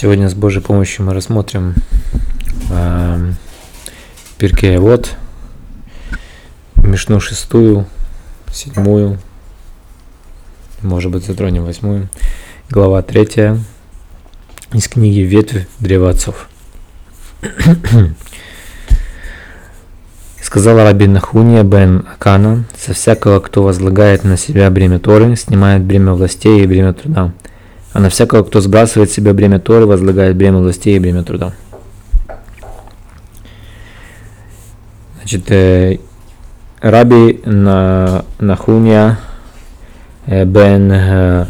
Сегодня 0.00 0.30
с 0.30 0.34
Божьей 0.34 0.62
помощью 0.62 1.04
мы 1.04 1.12
рассмотрим 1.12 1.74
э, 2.70 3.32
Пиркея 4.38 4.80
Вот, 4.80 5.14
Мишну 6.76 7.20
шестую, 7.20 7.84
седьмую, 8.50 9.18
может 10.80 11.12
быть 11.12 11.26
затронем 11.26 11.66
восьмую, 11.66 12.08
глава 12.70 13.02
третья 13.02 13.58
из 14.72 14.88
книги 14.88 15.20
«Ветвь 15.20 15.68
древа 15.80 16.08
отцов». 16.08 16.48
Сказал 20.40 20.78
Раби 20.78 21.08
Нахуния 21.08 21.62
бен 21.62 22.06
Акана, 22.10 22.64
со 22.74 22.94
всякого, 22.94 23.40
кто 23.40 23.62
возлагает 23.62 24.24
на 24.24 24.38
себя 24.38 24.70
бремя 24.70 24.98
Торы, 24.98 25.36
снимает 25.36 25.82
бремя 25.82 26.14
властей 26.14 26.62
и 26.62 26.66
бремя 26.66 26.94
труда– 26.94 27.34
а 27.93 27.99
на 27.99 28.09
всякого, 28.09 28.43
кто 28.43 28.59
сбрасывает 28.61 29.11
себе 29.11 29.33
бремя 29.33 29.59
Торы, 29.59 29.85
возлагает 29.85 30.35
бремя 30.35 30.57
властей 30.57 30.97
и 30.97 30.99
бремя 30.99 31.23
труда. 31.23 31.53
Значит, 35.17 35.49
э, 35.49 35.97
Раби 36.81 37.41
на, 37.45 38.25
Нахуния 38.39 39.17
э, 40.27 40.45
бен 40.45 40.91
э, 40.91 41.45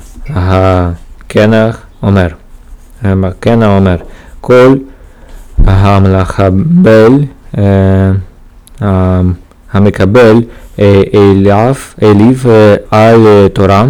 Кенах 1.27 1.83
Омер. 1.99 2.37
э, 3.01 3.33
Кена 3.41 3.77
Омер. 3.77 4.05
Кол 4.39 4.83
המלאכבל 5.57 7.25
המקבל 9.71 10.43
אליו, 10.79 11.75
אליו 12.03 12.35
על 12.91 13.47
תורה 13.53 13.85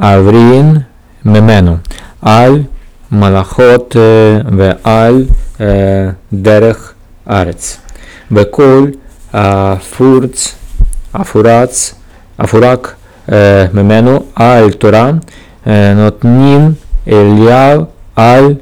אברין 0.00 0.76
ממנו 1.24 1.76
על 2.22 2.62
מלאכות 3.12 3.96
ועל 4.58 5.24
דרך 6.32 6.92
ארץ. 7.30 7.78
וכל 8.32 8.86
הפורץ, 9.32 10.54
הפורץ, 11.14 11.94
הפורק 12.38 12.94
ממנו 13.74 14.24
על 14.34 14.72
תורה 14.72 15.10
נותנים 15.96 16.72
אליהו 17.08 17.84
על 18.16 18.54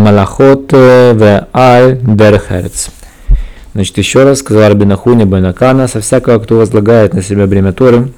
מלאכות 0.00 0.74
ועל 1.18 1.94
דרך 2.02 2.52
ארץ. 2.52 2.90
Значит, 3.74 3.98
еще 3.98 4.24
раз 4.24 4.38
сказал 4.38 4.70
Рабинахуни 4.70 5.24
Бенакана, 5.24 5.86
со 5.86 6.00
всякого, 6.00 6.38
кто 6.38 6.56
возлагает 6.56 7.12
на 7.12 7.20
себя 7.20 7.46
бремя 7.46 7.74
Торы, 7.74 8.08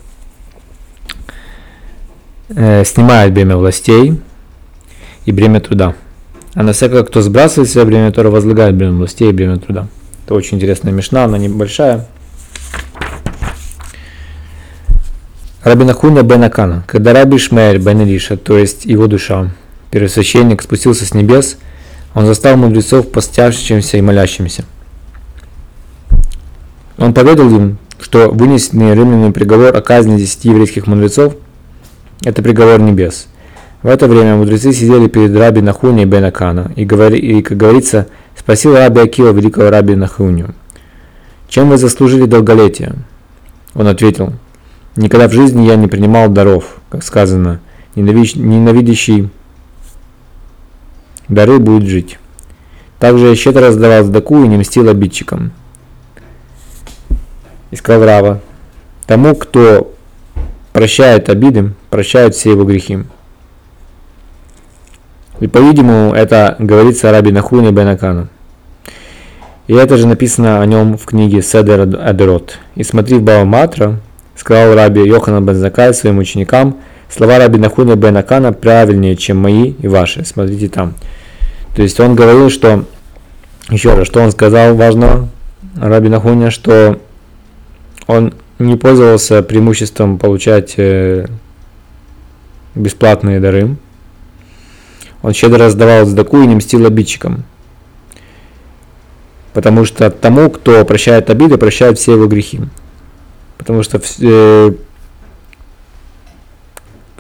э, 2.56 2.84
снимает 2.86 3.34
бремя 3.34 3.58
властей 3.58 4.20
и 5.26 5.32
бремя 5.32 5.60
труда. 5.60 5.96
А 6.54 6.64
на 6.64 6.74
всякого, 6.74 7.04
кто 7.04 7.22
сбрасывает 7.22 7.70
себя 7.70 7.86
бремя 7.86 8.12
Тора, 8.12 8.30
возлагает 8.30 8.76
бремя 8.76 8.94
властей 8.94 9.30
и 9.30 9.34
бремя 9.34 9.58
труда. 9.58 9.88
Это 10.26 10.36
очень 10.36 10.58
интересная 10.58 10.94
мешна, 10.94 11.26
она 11.26 11.38
небольшая. 11.38 12.08
Раби 15.64 15.86
Нахуня 15.86 16.24
бен 16.24 16.44
Акана. 16.44 16.84
Когда 16.88 17.14
Раби 17.14 17.38
Шмель 17.38 17.78
бен 17.78 18.02
Илиша, 18.02 18.38
то 18.38 18.58
есть 18.58 18.86
его 18.86 19.08
душа, 19.08 19.50
первосвященник, 19.92 20.62
спустился 20.62 21.06
с 21.06 21.14
небес, 21.14 21.58
он 22.14 22.26
застал 22.26 22.58
мудрецов 22.58 23.10
постящимся 23.12 23.98
и 23.98 24.02
молящимся. 24.02 24.66
Он 26.98 27.14
поведал 27.14 27.50
им, 27.50 27.78
что 28.00 28.30
вынесенный 28.30 28.94
римлянами 28.94 29.32
приговор 29.32 29.76
о 29.76 29.82
казни 29.82 30.18
десяти 30.18 30.50
еврейских 30.50 30.86
мудрецов 30.86 31.36
это 32.24 32.42
приговор 32.42 32.80
небес. 32.80 33.28
В 33.82 33.88
это 33.88 34.08
время 34.08 34.36
мудрецы 34.36 34.72
сидели 34.72 35.08
перед 35.08 35.36
раби 35.36 35.62
Нахуни 35.62 36.06
бен 36.06 36.24
Акана 36.24 36.72
и, 36.76 36.86
говори, 36.86 37.20
и, 37.20 37.42
как 37.42 37.58
говорится, 37.58 38.08
спросил 38.38 38.76
раби 38.76 39.02
Акила 39.02 39.32
великого 39.32 39.70
раби 39.70 39.96
Нахунию, 39.96 40.56
«Чем 41.50 41.70
вы 41.70 41.78
заслужили 41.78 42.26
долголетие?» 42.26 42.96
Он 43.76 43.88
ответил, 43.88 44.34
«Никогда 44.96 45.28
в 45.28 45.34
жизни 45.34 45.66
я 45.66 45.76
не 45.76 45.88
принимал 45.88 46.30
даров, 46.30 46.78
как 46.90 47.04
сказано, 47.04 47.60
ненавидящий 47.96 49.30
дары 51.28 51.60
будет 51.60 51.90
жить. 51.90 52.20
Также 53.00 53.28
я 53.28 53.36
щедро 53.36 53.68
раздавал 53.68 54.06
сдаку 54.06 54.44
и 54.44 54.48
не 54.48 54.58
мстил 54.58 54.88
обидчикам». 54.88 55.52
Сказал 57.76 58.06
Рава, 58.06 58.42
«Тому, 59.08 59.36
кто 59.36 59.92
прощает 60.72 61.28
обиды, 61.30 61.74
прощает 61.94 62.34
все 62.34 62.50
его 62.50 62.64
грехи. 62.64 63.04
И, 65.40 65.46
по-видимому, 65.46 66.16
это 66.16 66.56
говорится 66.58 67.10
о 67.10 67.12
раби 67.12 67.32
Нахуне 67.32 67.72
Бенакану. 67.72 68.30
И 69.68 69.76
это 69.76 69.98
же 69.98 70.08
написано 70.08 70.60
о 70.60 70.66
нем 70.66 70.98
в 70.98 71.06
книге 71.06 71.44
Седер 71.44 71.82
Адерот. 71.82 72.58
И 72.74 72.82
смотри 72.84 73.18
в 73.18 73.22
Бава 73.22 73.44
Матра, 73.44 74.00
сказал 74.36 74.74
раби 74.74 75.08
Йохана 75.08 75.40
бен 75.40 75.54
Закай 75.54 75.94
своим 75.94 76.18
ученикам, 76.18 76.78
слова 77.10 77.38
раби 77.38 77.60
Нахуна 77.60 77.96
бен 77.96 78.18
Акана 78.18 78.54
правильнее, 78.54 79.16
чем 79.16 79.38
мои 79.38 79.76
и 79.80 79.88
ваши. 79.88 80.26
Смотрите 80.26 80.70
там. 80.70 80.96
То 81.76 81.84
есть 81.84 82.00
он 82.00 82.16
говорил, 82.16 82.50
что, 82.50 82.86
еще 83.70 83.94
раз, 83.94 84.08
что 84.08 84.20
он 84.20 84.32
сказал 84.32 84.74
важно, 84.74 85.30
раби 85.80 86.10
Нахуня, 86.10 86.50
что 86.50 87.00
он 88.08 88.34
не 88.58 88.78
пользовался 88.78 89.44
преимуществом 89.44 90.18
получать 90.18 90.74
э, 90.78 91.28
бесплатные 92.76 93.40
дары. 93.40 93.76
Он 95.22 95.34
щедро 95.34 95.66
раздавал 95.66 96.06
сдаку 96.06 96.42
и 96.42 96.48
не 96.48 96.56
мстил 96.56 96.86
обидчикам. 96.86 97.44
Потому 99.54 99.86
что 99.86 100.10
тому, 100.10 100.50
кто 100.50 100.84
прощает 100.84 101.30
обиды, 101.30 101.58
прощают 101.58 102.00
все 102.00 102.14
его 102.14 102.28
грехи. 102.28 102.62
Потому 103.58 103.84
что 103.84 104.02
э, 104.20 104.74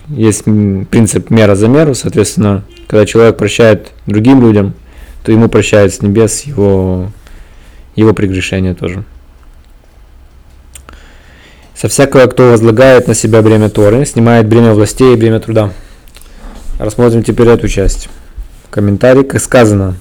есть 0.08 0.44
принцип 0.44 1.30
мера 1.30 1.56
за 1.56 1.68
меру, 1.68 1.96
соответственно, 1.96 2.63
когда 2.88 3.06
человек 3.06 3.38
прощает 3.38 3.92
другим 4.06 4.42
людям, 4.42 4.74
то 5.24 5.31
ему 5.31 5.47
прощают 5.47 5.94
с 5.94 6.02
небес 6.02 6.42
его, 6.42 7.12
его 7.96 8.13
прегрешения 8.13 8.74
тоже. 8.74 9.06
Со 11.84 11.90
всякого, 11.90 12.28
кто 12.28 12.52
возлагает 12.52 13.10
на 13.10 13.14
себя 13.14 13.42
бремя 13.42 13.70
Торы, 13.70 14.06
снимает 14.06 14.48
бремя 14.48 14.74
властей 14.74 15.12
и 15.12 15.18
бремя 15.18 15.42
труда. 15.42 15.74
Рассмотрим 16.80 17.24
теперь 17.24 17.50
эту 17.50 17.68
часть. 17.68 18.08
Комментарий, 18.70 19.26
как 19.26 19.42
сказано, 19.42 19.98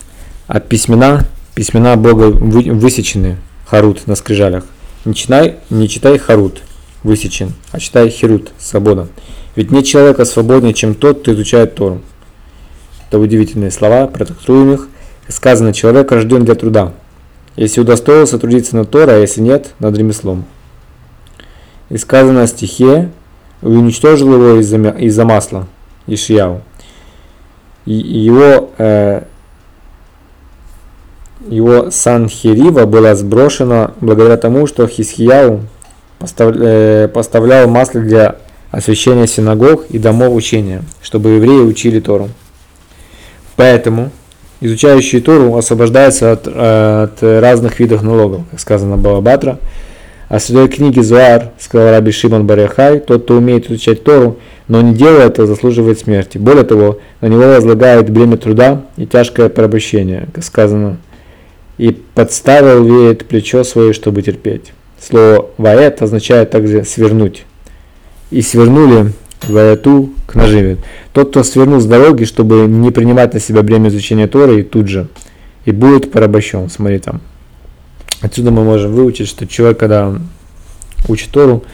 от 0.46 0.68
письмена, 0.68 1.26
письмена 1.56 1.96
Бога 1.96 2.26
высечены, 2.26 3.36
харут 3.66 4.06
на 4.06 4.14
скрижалях. 4.14 4.62
Не 5.04 5.12
читай, 5.12 5.56
не 5.70 5.88
читай 5.88 6.18
харут, 6.18 6.62
высечен, 7.02 7.52
а 7.72 7.80
читай 7.80 8.10
херут, 8.10 8.52
свобода. 8.60 9.08
Ведь 9.56 9.72
нет 9.72 9.84
человека 9.84 10.24
свободнее, 10.24 10.74
чем 10.74 10.94
тот, 10.94 11.22
кто 11.22 11.32
изучает 11.32 11.74
Тору. 11.74 12.00
Это 13.08 13.18
удивительные 13.18 13.72
слова, 13.72 14.06
протрактуем 14.06 14.72
их. 14.74 14.86
Сказано, 15.26 15.72
человек 15.72 16.12
рожден 16.12 16.44
для 16.44 16.54
труда. 16.54 16.92
Если 17.56 17.80
удостоился 17.80 18.38
трудиться 18.38 18.76
над 18.76 18.88
Торой, 18.88 19.16
а 19.16 19.18
если 19.18 19.40
нет, 19.40 19.74
над 19.80 19.98
ремеслом. 19.98 20.44
И 21.92 21.98
сказано 21.98 22.46
стихе, 22.46 23.10
уничтожил 23.60 24.32
его 24.32 24.60
из-за, 24.60 24.78
из-за 24.78 25.26
масла, 25.26 25.66
Ишияу. 26.06 26.62
И 27.84 27.92
его, 27.92 28.70
э, 28.78 29.24
его 31.46 31.90
Санхирива 31.90 32.86
была 32.86 33.14
сброшена 33.14 33.92
благодаря 34.00 34.38
тому, 34.38 34.66
что 34.66 34.86
Хисхияу 34.86 35.60
постав, 36.18 36.56
э, 36.56 37.08
поставлял 37.12 37.68
масло 37.68 38.00
для 38.00 38.36
освящения 38.70 39.26
синагог 39.26 39.84
и 39.90 39.98
домов 39.98 40.34
учения, 40.34 40.84
чтобы 41.02 41.32
евреи 41.32 41.60
учили 41.60 42.00
Тору. 42.00 42.30
Поэтому 43.56 44.10
изучающие 44.62 45.20
Тору 45.20 45.54
освобождаются 45.58 46.32
от, 46.32 46.48
от 46.48 47.22
разных 47.22 47.80
видов 47.80 48.02
налогов, 48.02 48.44
как 48.50 48.60
сказано 48.60 48.96
Балабатра, 48.96 49.58
о 50.32 50.40
своей 50.40 50.66
книге 50.66 51.02
Зуар 51.02 51.50
сказал 51.58 51.90
Раби 51.90 52.10
Шимон 52.10 52.46
Баряхай, 52.46 53.00
тот, 53.00 53.24
кто 53.24 53.36
умеет 53.36 53.66
изучать 53.66 54.02
Тору, 54.02 54.38
но 54.66 54.80
не 54.80 54.94
делает 54.94 55.32
это, 55.32 55.46
заслуживает 55.46 55.98
смерти. 55.98 56.38
Более 56.38 56.64
того, 56.64 57.00
на 57.20 57.26
него 57.26 57.42
возлагает 57.42 58.08
бремя 58.08 58.38
труда 58.38 58.80
и 58.96 59.04
тяжкое 59.04 59.50
порабощение, 59.50 60.28
как 60.32 60.42
сказано, 60.42 60.96
и 61.76 61.90
подставил 62.14 62.82
веет 62.82 63.26
плечо 63.26 63.62
свое, 63.62 63.92
чтобы 63.92 64.22
терпеть. 64.22 64.72
Слово 64.98 65.50
«ваэт» 65.58 66.00
означает 66.00 66.50
также 66.50 66.82
«свернуть». 66.84 67.44
И 68.30 68.40
свернули 68.40 69.12
ваэту 69.46 70.14
к 70.26 70.34
наживе. 70.34 70.78
Тот, 71.12 71.28
кто 71.28 71.42
свернул 71.42 71.78
с 71.78 71.84
дороги, 71.84 72.24
чтобы 72.24 72.60
не 72.68 72.90
принимать 72.90 73.34
на 73.34 73.38
себя 73.38 73.62
бремя 73.62 73.90
изучения 73.90 74.28
Торы, 74.28 74.60
и 74.60 74.62
тут 74.62 74.88
же, 74.88 75.08
и 75.66 75.72
будет 75.72 76.10
порабощен. 76.10 76.70
Смотри 76.70 77.00
там. 77.00 77.20
Отсюда 78.22 78.52
мы 78.52 78.62
можем 78.62 78.92
выучить, 78.92 79.28
что 79.28 79.46
человек, 79.46 79.78
когда 79.78 80.14
учит 81.08 81.30
Тору, 81.30 81.64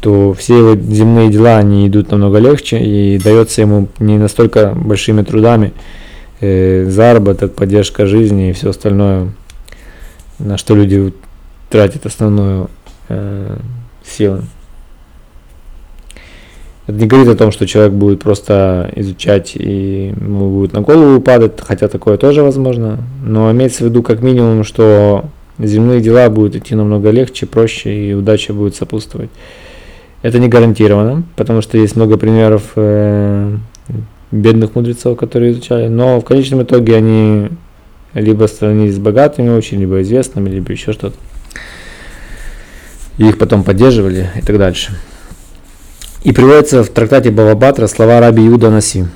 то 0.00 0.32
все 0.32 0.58
его 0.58 0.74
земные 0.74 1.28
дела, 1.28 1.58
они 1.58 1.86
идут 1.86 2.10
намного 2.10 2.38
легче, 2.38 2.78
и 2.80 3.18
дается 3.18 3.60
ему 3.60 3.88
не 3.98 4.16
настолько 4.16 4.72
большими 4.74 5.22
трудами 5.22 5.74
э, 6.40 6.86
заработок, 6.88 7.54
поддержка 7.54 8.06
жизни 8.06 8.50
и 8.50 8.52
все 8.52 8.70
остальное, 8.70 9.32
на 10.38 10.56
что 10.56 10.74
люди 10.74 11.12
тратят 11.68 12.06
основную 12.06 12.70
э, 13.08 13.58
силу. 14.04 14.42
Это 16.86 16.96
не 16.96 17.06
говорит 17.06 17.28
о 17.28 17.36
том, 17.36 17.52
что 17.52 17.66
человек 17.66 17.92
будет 17.92 18.22
просто 18.22 18.90
изучать 18.96 19.56
и 19.56 20.14
ему 20.18 20.48
будет 20.48 20.72
на 20.72 20.80
голову 20.80 21.20
падать, 21.20 21.60
хотя 21.60 21.86
такое 21.86 22.16
тоже 22.16 22.42
возможно. 22.42 23.00
Но 23.22 23.52
имеется 23.52 23.84
в 23.84 23.88
виду 23.88 24.02
как 24.02 24.22
минимум, 24.22 24.64
что 24.64 25.26
земные 25.58 26.00
дела 26.00 26.28
будут 26.30 26.56
идти 26.56 26.74
намного 26.74 27.10
легче, 27.10 27.46
проще 27.46 28.10
и 28.10 28.14
удача 28.14 28.52
будет 28.52 28.76
сопутствовать. 28.76 29.30
Это 30.22 30.38
не 30.38 30.48
гарантированно, 30.48 31.24
потому 31.36 31.62
что 31.62 31.78
есть 31.78 31.94
много 31.96 32.16
примеров 32.16 32.72
э, 32.76 33.56
бедных 34.32 34.74
мудрецов, 34.74 35.16
которые 35.16 35.52
изучали, 35.52 35.88
но 35.88 36.20
в 36.20 36.24
конечном 36.24 36.62
итоге 36.62 36.96
они 36.96 37.48
либо 38.14 38.46
становились 38.46 38.98
богатыми 38.98 39.50
очень, 39.50 39.78
либо 39.78 40.02
известными, 40.02 40.50
либо 40.50 40.72
еще 40.72 40.92
что-то. 40.92 41.16
И 43.18 43.28
их 43.28 43.38
потом 43.38 43.64
поддерживали 43.64 44.30
и 44.36 44.40
так 44.40 44.58
дальше. 44.58 44.92
И 46.24 46.32
приводится 46.32 46.82
в 46.82 46.88
трактате 46.88 47.30
Бавабатра 47.30 47.86
слова 47.86 48.20
раби 48.20 48.46
Иуда 48.46 48.70
Наси. 48.70 49.06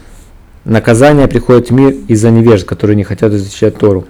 Наказание 0.64 1.26
приходит 1.26 1.70
в 1.70 1.72
мир 1.72 1.94
из-за 2.06 2.30
невежд, 2.30 2.64
которые 2.64 2.96
не 2.96 3.02
хотят 3.02 3.32
изучать 3.32 3.76
Тору. 3.76 4.06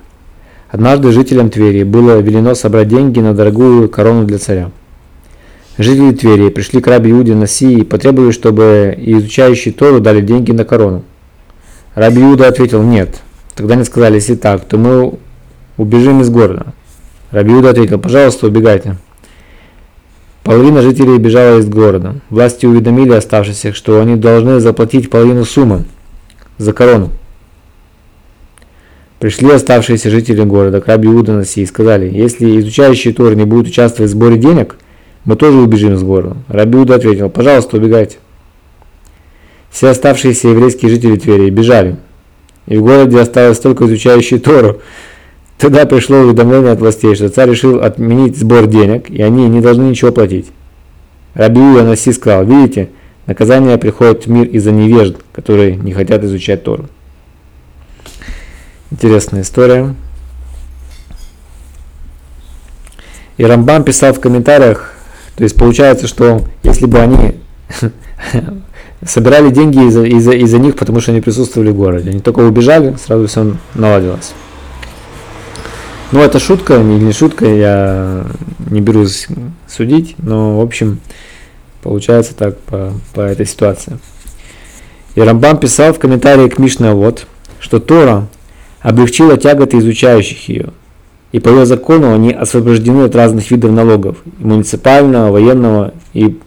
Однажды 0.73 1.13
жителям 1.13 1.51
Твери 1.51 1.83
было 1.83 2.19
велено 2.21 2.55
собрать 2.55 2.89
деньги 2.89 3.21
на 3.21 3.35
дорогую 3.35 3.91
корону 3.91 4.25
для 4.25 4.39
царя. 4.39 4.71
Жители 5.77 6.13
Твери 6.13 6.49
пришли 6.49 6.81
к 6.81 6.87
раби 6.87 7.11
Иуде 7.11 7.35
Наси 7.35 7.81
и 7.81 7.85
потребовали, 7.85 8.31
чтобы 8.31 8.95
изучающие 8.97 9.75
Тору 9.75 10.01
дали 10.01 10.23
деньги 10.23 10.51
на 10.51 10.65
корону. 10.65 11.05
Раби 11.95 12.23
Иуда 12.23 12.49
ответил 12.49 12.83
«нет». 12.83 13.21
Тогда 13.55 13.75
они 13.75 13.85
сказали, 13.85 14.15
если 14.15 14.35
так, 14.35 14.65
то 14.65 14.79
мы 14.79 15.19
убежим 15.77 16.23
из 16.23 16.31
города. 16.31 16.73
Раби 17.31 17.53
Иуда 17.53 17.69
ответил, 17.71 17.99
пожалуйста, 17.99 18.47
убегайте. 18.47 18.97
Половина 20.43 20.81
жителей 20.81 21.19
бежала 21.19 21.59
из 21.59 21.69
города. 21.69 22.15
Власти 22.31 22.65
уведомили 22.65 23.13
оставшихся, 23.13 23.75
что 23.75 24.01
они 24.01 24.17
должны 24.17 24.59
заплатить 24.59 25.11
половину 25.11 25.45
суммы 25.45 25.85
за 26.57 26.73
корону. 26.73 27.11
Пришли 29.23 29.53
оставшиеся 29.53 30.11
жители 30.11 30.43
города 30.43 30.81
к 30.81 30.89
Раби 30.89 31.07
Уданаси 31.07 31.61
и 31.61 31.67
сказали, 31.67 32.11
если 32.13 32.59
изучающие 32.59 33.15
Торы 33.15 33.37
не 33.37 33.45
будут 33.45 33.69
участвовать 33.69 34.11
в 34.11 34.15
сборе 34.15 34.37
денег, 34.37 34.75
мы 35.25 35.37
тоже 35.37 35.59
убежим 35.59 35.95
из 35.95 36.03
города. 36.03 36.39
Раби 36.49 36.77
Уда 36.77 36.97
ответил, 36.97 37.31
пожалуйста, 37.31 37.77
убегайте. 37.77 38.17
Все 39.71 39.91
оставшиеся 39.91 40.49
еврейские 40.49 40.91
жители 40.91 41.15
Твери 41.15 41.51
бежали, 41.51 41.99
и 42.67 42.77
в 42.77 42.83
городе 42.83 43.21
осталось 43.21 43.61
только 43.61 43.85
изучающие 43.85 44.41
Тору, 44.41 44.81
Тогда 45.57 45.87
пришло 45.87 46.17
уведомление 46.17 46.73
от 46.73 46.81
властей, 46.81 47.15
что 47.15 47.29
царь 47.29 47.51
решил 47.51 47.81
отменить 47.81 48.37
сбор 48.37 48.67
денег, 48.67 49.09
и 49.09 49.23
они 49.23 49.49
не 49.49 49.61
должны 49.61 49.85
ничего 49.85 50.11
платить. 50.11 50.51
Раби 51.35 51.61
Анаси 51.61 52.11
сказал, 52.11 52.45
видите, 52.45 52.89
наказание 53.29 53.79
приходит 53.79 54.27
в 54.27 54.31
мир 54.31 54.49
из-за 54.49 54.73
невежд, 54.73 55.19
которые 55.33 55.77
не 55.77 55.93
хотят 55.93 56.25
изучать 56.25 56.65
Тору. 56.65 56.89
Интересная 58.93 59.41
история. 59.41 59.95
И 63.39 63.45
Рамбам 63.45 63.85
писал 63.85 64.13
в 64.13 64.21
комментариях, 64.21 64.93
то 65.35 65.45
есть 65.45 65.57
получается, 65.57 66.07
что 66.07 66.45
если 66.63 66.85
бы 66.85 66.99
они 66.99 67.37
собирали 69.07 69.49
деньги 69.49 69.79
из-за 69.89 70.03
из 70.05 70.29
из 70.29 70.53
них, 70.53 70.77
потому 70.77 71.01
что 71.01 71.13
они 71.13 71.23
присутствовали 71.23 71.71
в 71.71 71.77
городе, 71.77 72.11
они 72.11 72.21
только 72.21 72.41
убежали, 72.41 72.95
сразу 73.03 73.27
все 73.29 73.57
наладилось. 73.75 74.35
Ну, 76.13 76.21
это 76.21 76.39
шутка, 76.39 76.77
не, 76.77 77.01
не 77.01 77.13
шутка, 77.13 77.47
я 77.47 78.27
не 78.69 78.83
берусь 78.83 79.27
судить, 79.67 80.17
но, 80.19 80.59
в 80.59 80.61
общем, 80.61 81.01
получается 81.83 82.35
так 82.37 82.59
по, 82.59 82.93
по 83.15 83.23
этой 83.23 83.47
ситуации. 83.47 83.99
И 85.15 85.23
Рамбам 85.23 85.57
писал 85.57 85.95
в 85.95 85.99
комментарии 85.99 86.51
к 86.51 86.59
Мишне 86.59 86.93
вот, 86.93 87.27
что 87.59 87.81
Тора 87.81 88.29
облегчила 88.83 89.37
тяготы 89.37 89.79
изучающих 89.79 90.49
ее, 90.49 90.69
и 91.31 91.39
по 91.39 91.49
ее 91.49 91.65
закону 91.65 92.13
они 92.13 92.33
освобождены 92.33 93.05
от 93.05 93.17
разных 93.17 93.51
видов 93.51 93.73
налогов, 93.73 94.17
муниципального, 94.39 95.31
военного 95.31 95.95
и 96.13 96.39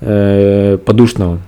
э, 0.00 0.78
подушного. 0.84 1.38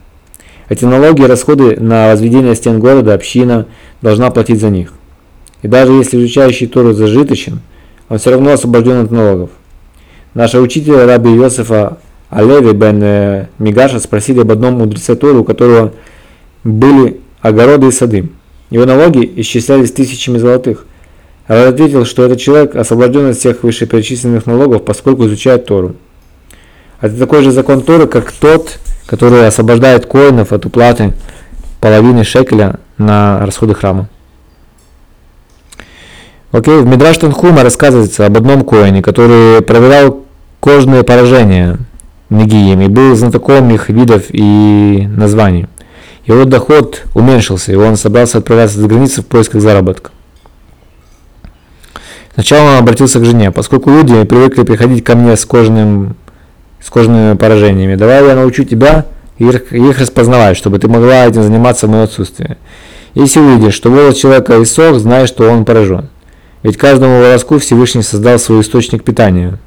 Эти 0.69 0.85
налоги 0.85 1.23
и 1.23 1.27
расходы 1.27 1.79
на 1.81 2.12
возведение 2.12 2.55
стен 2.55 2.79
города 2.79 3.12
община 3.12 3.67
должна 4.03 4.31
платить 4.31 4.61
за 4.61 4.71
них. 4.71 4.93
И 5.62 5.69
даже 5.69 5.93
если 5.93 6.17
изучающий 6.19 6.69
Тору 6.69 6.93
зажиточен, 6.93 7.61
он 8.09 8.19
все 8.19 8.31
равно 8.31 8.53
освобожден 8.53 9.05
от 9.05 9.11
налогов. 9.11 9.50
Наши 10.33 10.61
учитель 10.61 10.94
раби 10.94 11.31
Иосифа 11.31 11.99
Алеви 12.31 12.73
бен 12.73 13.03
э, 13.03 13.47
Мигаша 13.59 13.99
спросили 13.99 14.41
об 14.41 14.53
одном 14.53 14.75
мудреце 14.75 15.17
Тору, 15.17 15.41
у 15.41 15.44
которого 15.44 15.93
были 16.62 17.21
огороды 17.43 17.88
и 17.88 17.91
сады. 17.91 18.29
Его 18.70 18.87
налоги 18.87 19.31
исчислялись 19.37 19.93
тысячами 19.93 20.38
золотых. 20.38 20.87
Рад 21.49 21.75
ответил, 21.75 22.05
что 22.05 22.25
этот 22.25 22.40
человек 22.40 22.76
освобожден 22.76 23.31
от 23.31 23.37
всех 23.37 23.64
вышеперечисленных 23.64 24.46
налогов, 24.46 24.84
поскольку 24.84 25.26
изучает 25.26 25.67
Тору. 25.67 25.96
Это 27.00 27.17
такой 27.17 27.43
же 27.43 27.50
закон 27.50 27.82
Торы, 27.82 28.06
как 28.06 28.31
тот, 28.31 28.78
который 29.06 29.46
освобождает 29.46 30.06
коинов 30.06 30.52
от 30.52 30.64
уплаты 30.67 31.14
половины 31.81 32.22
шекеля 32.22 32.78
на 32.99 33.44
расходы 33.44 33.75
храма. 33.75 34.08
Окей, 36.52 36.81
в 36.81 36.87
Мидраш 36.87 37.19
Танхума 37.19 37.62
рассказывается 37.62 38.26
об 38.26 38.37
одном 38.37 38.64
коине, 38.64 39.02
который 39.02 39.62
проверял 39.62 40.25
кожные 40.61 41.02
поражения 41.02 41.78
Негием 42.28 42.81
и 42.81 42.88
был 42.88 43.16
знатоком 43.16 43.70
их 43.70 43.88
видов 43.88 44.25
и 44.28 45.08
названий. 45.16 45.66
Его 46.31 46.44
доход 46.44 47.03
уменьшился, 47.15 47.73
и 47.73 47.75
он 47.75 47.97
собрался 47.97 48.38
отправляться 48.38 48.79
за 48.79 48.87
границу 48.87 49.23
в 49.23 49.27
поисках 49.27 49.61
заработка. 49.61 50.11
Сначала 52.35 52.71
он 52.71 52.79
обратился 52.79 53.19
к 53.19 53.25
жене, 53.25 53.50
поскольку 53.50 53.91
люди 53.91 54.23
привыкли 54.23 54.62
приходить 54.62 55.03
ко 55.03 55.17
мне 55.17 55.37
с, 55.37 55.44
кожным, 55.44 56.15
с 56.81 56.88
кожными 56.88 57.37
поражениями. 57.37 57.97
Давай 57.97 58.25
я 58.25 58.37
научу 58.37 58.62
тебя 58.62 59.06
их, 59.38 59.73
их 59.73 59.99
распознавать, 59.99 60.56
чтобы 60.56 60.79
ты 60.79 60.87
могла 60.87 61.27
этим 61.27 61.43
заниматься 61.43 61.88
в 61.88 61.91
мое 61.91 62.05
отсутствие. 62.05 62.59
Если 63.15 63.41
увидишь, 63.41 63.75
что 63.75 63.90
волос 63.90 64.16
человека 64.16 64.62
иссох, 64.62 64.99
знай, 65.00 65.26
что 65.26 65.50
он 65.50 65.64
поражен. 65.64 66.11
Ведь 66.62 66.76
каждому 66.76 67.21
волоску 67.21 67.59
Всевышний 67.59 68.02
создал 68.02 68.38
свой 68.38 68.61
источник 68.61 69.02
питания. 69.02 69.59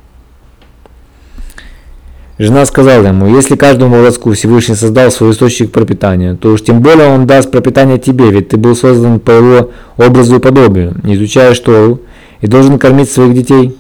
Жена 2.40 2.66
сказала 2.66 3.08
ему, 3.08 3.28
если 3.28 3.56
каждому 3.56 3.98
волоску 3.98 4.34
Всевышний 4.34 4.74
создал 4.74 5.12
свой 5.12 5.32
источник 5.32 5.72
пропитания, 5.72 6.36
то 6.36 6.54
уж 6.54 6.64
тем 6.64 6.82
более 6.82 7.08
он 7.08 7.28
даст 7.28 7.52
пропитание 7.52 8.00
тебе, 8.00 8.32
ведь 8.32 8.50
ты 8.50 8.58
был 8.58 8.76
создан 8.76 9.20
по 9.20 9.32
его 9.32 9.72
образу 9.98 10.38
и 10.38 10.40
подобию, 10.40 10.96
не 11.04 11.14
изучая 11.14 11.54
Тору, 11.54 12.02
и 12.42 12.48
должен 12.48 12.80
кормить 12.80 13.12
своих 13.12 13.36
детей. 13.36 13.78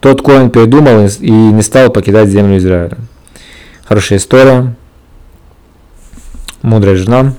Тот 0.00 0.22
Коин 0.22 0.50
передумал 0.50 1.08
и 1.18 1.30
не 1.30 1.62
стал 1.62 1.90
покидать 1.90 2.28
землю 2.28 2.58
Израиля. 2.58 2.98
Хорошая 3.84 4.18
история. 4.18 4.76
Мудрая 6.60 6.96
жена. 6.96 7.34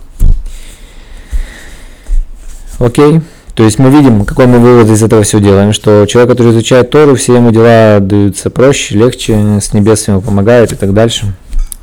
Окей. 2.79 3.22
То 3.60 3.66
есть 3.66 3.78
мы 3.78 3.89
видим, 3.89 4.24
какой 4.24 4.48
мы 4.48 4.58
вывод 4.58 4.88
из 4.89 5.04
этого 5.04 5.24
все 5.24 5.42
делаем, 5.42 5.74
что 5.74 6.06
человек, 6.06 6.32
который 6.32 6.54
изучает 6.54 6.92
Тору, 6.92 7.16
все 7.16 7.36
ему 7.36 7.51
дела 7.51 8.00
даются 8.00 8.50
проще, 8.50 8.96
легче, 8.96 9.60
с 9.60 9.74
небес 9.74 10.08
ему 10.08 10.22
помогает 10.22 10.72
и 10.72 10.78
так 10.78 10.94
дальше. 10.94 11.34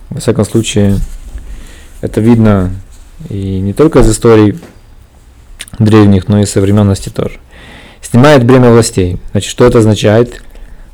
Во 0.09 0.19
всяком 0.19 0.47
случае, 0.47 0.97
это 2.01 2.23
видно 2.23 2.71
и 3.29 3.61
не 3.61 3.75
только 3.75 3.99
из 3.99 4.11
историй 4.11 4.59
древних, 5.79 6.29
но 6.29 6.41
и 6.41 6.47
современности 6.47 7.11
тоже. 7.11 7.35
Снимает 8.01 8.43
бремя 8.43 8.71
властей. 8.71 9.21
Значит, 9.33 9.51
что 9.51 9.67
это 9.67 9.81
означает? 9.81 10.41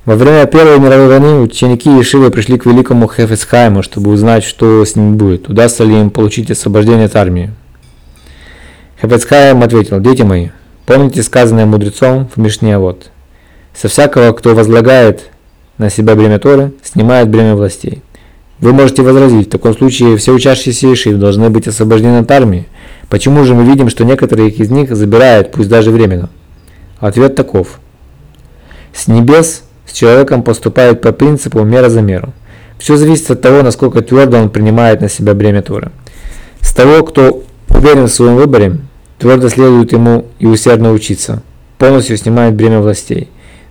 Во 0.04 0.16
время 0.16 0.46
Первой 0.46 0.80
мировой 0.80 1.06
войны 1.06 1.42
ученики 1.42 1.96
Ешивы 1.96 2.32
пришли 2.32 2.58
к 2.58 2.66
великому 2.66 3.08
Хефецхайму, 3.08 3.84
чтобы 3.84 4.10
узнать, 4.10 4.42
что 4.42 4.84
с 4.84 4.96
ним 4.96 5.16
будет, 5.16 5.48
удастся 5.48 5.84
ли 5.84 6.00
им 6.00 6.10
получить 6.10 6.50
освобождение 6.50 7.06
от 7.06 7.14
армии. 7.14 7.52
Хефецхайм 9.00 9.62
ответил, 9.62 10.00
дети 10.00 10.22
мои, 10.22 10.48
Помните 10.86 11.22
сказанное 11.22 11.66
мудрецом 11.66 12.28
в 12.34 12.40
Мишне 12.40 12.76
вот. 12.78 13.10
Со 13.74 13.88
всякого, 13.88 14.32
кто 14.32 14.54
возлагает 14.54 15.30
на 15.78 15.90
себя 15.90 16.14
бремя 16.14 16.38
Торы, 16.38 16.72
снимает 16.82 17.28
бремя 17.28 17.54
властей. 17.54 18.02
Вы 18.58 18.72
можете 18.72 19.02
возразить, 19.02 19.48
в 19.48 19.50
таком 19.50 19.76
случае 19.76 20.16
все 20.16 20.32
учащиеся 20.32 20.92
Ишив 20.92 21.18
должны 21.18 21.50
быть 21.50 21.66
освобождены 21.66 22.18
от 22.18 22.30
армии. 22.30 22.68
Почему 23.08 23.44
же 23.44 23.54
мы 23.54 23.64
видим, 23.64 23.88
что 23.88 24.04
некоторые 24.04 24.50
из 24.50 24.70
них 24.70 24.94
забирают, 24.94 25.52
пусть 25.52 25.68
даже 25.68 25.90
временно? 25.90 26.30
Ответ 26.98 27.34
таков. 27.34 27.80
С 28.92 29.08
небес 29.08 29.64
с 29.86 29.92
человеком 29.92 30.42
поступают 30.42 31.00
по 31.00 31.12
принципу 31.12 31.62
мера 31.62 31.88
за 31.88 32.02
меру. 32.02 32.32
Все 32.78 32.96
зависит 32.96 33.30
от 33.30 33.40
того, 33.40 33.62
насколько 33.62 34.00
твердо 34.02 34.38
он 34.38 34.50
принимает 34.50 35.00
на 35.00 35.08
себя 35.08 35.34
бремя 35.34 35.62
Торы. 35.62 35.90
С 36.60 36.72
того, 36.72 37.04
кто 37.04 37.42
уверен 37.68 38.04
в 38.04 38.12
своем 38.12 38.36
выборе, 38.36 38.78
твердо 39.22 39.48
следует 39.48 39.92
ему 39.92 40.26
и 40.40 40.46
усердно 40.46 40.90
учиться, 40.90 41.44
полностью 41.78 42.16
снимает 42.16 42.54
бремя 42.54 42.80
властей. 42.80 43.28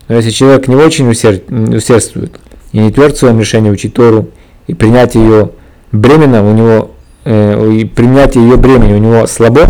Но 0.08 0.16
если 0.16 0.30
человек 0.30 0.66
не 0.66 0.76
очень 0.76 1.10
усердствует 1.10 2.40
и 2.72 2.78
не 2.78 2.90
тверд 2.90 3.16
в 3.16 3.18
своем 3.18 3.38
решении 3.38 3.70
учить 3.70 3.92
Тору 3.92 4.30
и 4.66 4.72
принять 4.72 5.14
ее 5.14 5.50
бременно 5.92 6.42
у 6.42 6.54
него, 6.54 6.92
э, 7.26 7.70
и 7.70 7.84
принятие 7.84 8.44
ее 8.44 8.56
бремени 8.56 8.94
у 8.94 8.98
него 8.98 9.26
слабо, 9.26 9.66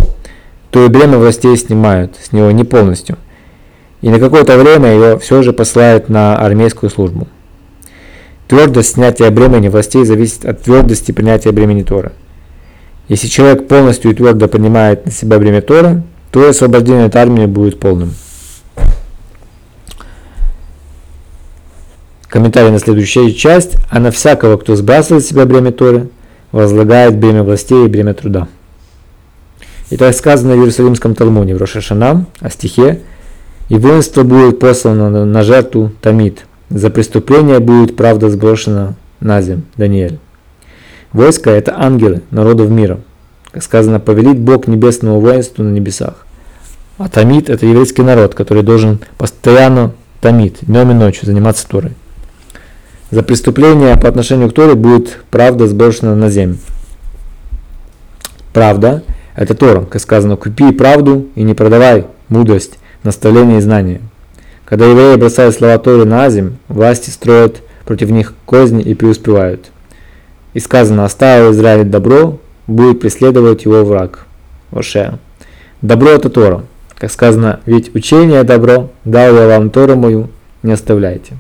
то 0.71 0.85
и 0.85 0.89
бремя 0.89 1.19
властей 1.19 1.57
снимают 1.57 2.15
с 2.23 2.31
него 2.31 2.53
не 2.53 2.63
полностью. 2.63 3.19
И 4.03 4.09
на 4.09 4.21
какое-то 4.21 4.57
время 4.59 4.95
его 4.95 5.19
все 5.19 5.43
же 5.43 5.53
посылают 5.53 6.09
на 6.09 6.37
армейскую 6.37 6.91
службу. 6.91 7.27
Твердость 8.47 8.95
снятия 8.95 9.29
бремени 9.33 9.67
властей 9.67 10.05
зависит 10.05 10.45
от 10.45 10.63
твердости 10.63 11.11
принятия 11.11 11.51
бремени 11.51 11.83
Тора. 11.83 12.13
Если 13.09 13.29
человек 13.29 13.69
полностью 13.69 14.11
и 14.11 14.15
твердо 14.15 14.49
принимает 14.49 15.05
на 15.05 15.13
себя 15.13 15.39
бремя 15.39 15.61
Тора, 15.61 16.03
то 16.31 16.49
освобождение 16.49 17.07
от 17.07 17.17
армии 17.17 17.47
будет 17.47 17.79
полным. 17.79 18.15
Комментарий 22.29 22.71
на 22.71 22.79
следующую 22.79 23.35
часть. 23.35 23.77
А 23.91 24.01
на 24.01 24.11
всякого, 24.11 24.57
кто 24.57 24.75
сбрасывает 24.75 25.25
себя 25.25 25.45
бремя 25.45 25.71
Торы, 25.73 26.09
возлагает 26.51 27.17
бремя 27.17 27.43
властей 27.43 27.85
и 27.85 27.89
бремя 27.89 28.15
труда. 28.15 28.49
И 29.91 29.99
так 29.99 30.15
сказано 30.15 30.55
в 30.55 30.59
Иерусалимском 30.61 31.15
Талмуде 31.15 31.55
в 31.55 31.59
Рошашанам 31.59 32.27
о 32.41 32.49
стихе 32.49 33.01
«И 33.69 33.77
воинство 33.77 34.23
будет 34.23 34.59
послано 34.59 35.27
на 35.27 35.43
жертву 35.43 35.93
Тамид, 36.01 36.47
за 36.71 36.89
преступление 36.89 37.59
будет 37.59 37.97
правда 37.97 38.31
сброшена 38.31 38.95
на 39.21 39.43
землю». 39.43 39.65
Даниэль. 39.77 40.19
Войско– 41.13 41.51
это 41.51 41.75
ангелы 41.79 42.23
народов 42.31 42.71
мира. 42.71 43.01
Как 43.51 43.63
сказано, 43.63 44.01
повелит 44.01 44.39
Бог 44.39 44.67
небесному 44.67 45.21
воинству 45.21 45.63
на 45.63 45.71
небесах. 45.71 46.27
А 46.99 47.09
Тамид– 47.09 47.49
это 47.51 47.67
еврейский 47.67 48.03
народ, 48.03 48.35
который 48.35 48.63
должен 48.63 49.01
постоянно 49.19 49.93
Тамид, 50.21 50.59
днем 50.63 50.91
и 50.91 50.95
ночью 50.95 51.27
заниматься 51.27 51.69
Торой. 51.69 51.93
За 53.11 53.23
преступление 53.23 53.97
по 53.99 54.09
отношению 54.09 54.49
к 54.49 54.55
Торе 54.55 54.75
будет 54.75 55.19
правда 55.31 55.67
сброшена 55.67 56.15
на 56.15 56.31
землю. 56.31 56.59
Правда– 58.55 59.03
это 59.35 59.55
Тора, 59.55 59.83
как 59.83 60.01
сказано, 60.01 60.37
купи 60.37 60.73
правду 60.73 61.29
и 61.35 61.43
не 61.43 61.53
продавай 61.53 62.07
мудрость, 62.29 62.79
наставление 63.03 63.59
и 63.59 63.63
знание. 63.63 64.01
Когда 64.65 64.87
евреи 64.87 65.17
бросают 65.17 65.55
слова 65.55 65.77
Торы 65.77 66.07
на 66.07 66.31
землю, 66.31 66.57
власти 66.69 67.11
строят 67.11 67.61
против 67.85 68.09
них 68.09 68.33
козни 68.47 68.83
и 68.83 68.95
преуспевают. 68.95 69.67
И 70.55 70.61
сказано, 70.61 71.05
оставил 71.05 71.53
Израиль 71.53 71.85
добро, 71.85 72.39
будет 72.67 73.01
преследовать 73.01 73.65
его 73.65 73.85
враг. 73.85 74.27
Ошея. 74.71 75.19
Добро 75.81 76.11
это 76.11 76.31
Тора. 76.31 76.65
Как 76.97 77.11
сказано, 77.11 77.61
ведь 77.67 77.95
учение 77.95 78.43
добро, 78.45 78.91
дал 79.05 79.35
я 79.35 79.49
вам 79.49 79.71
Тору 79.71 79.97
мою, 79.97 80.29
не 80.63 80.73
оставляйте. 80.73 81.35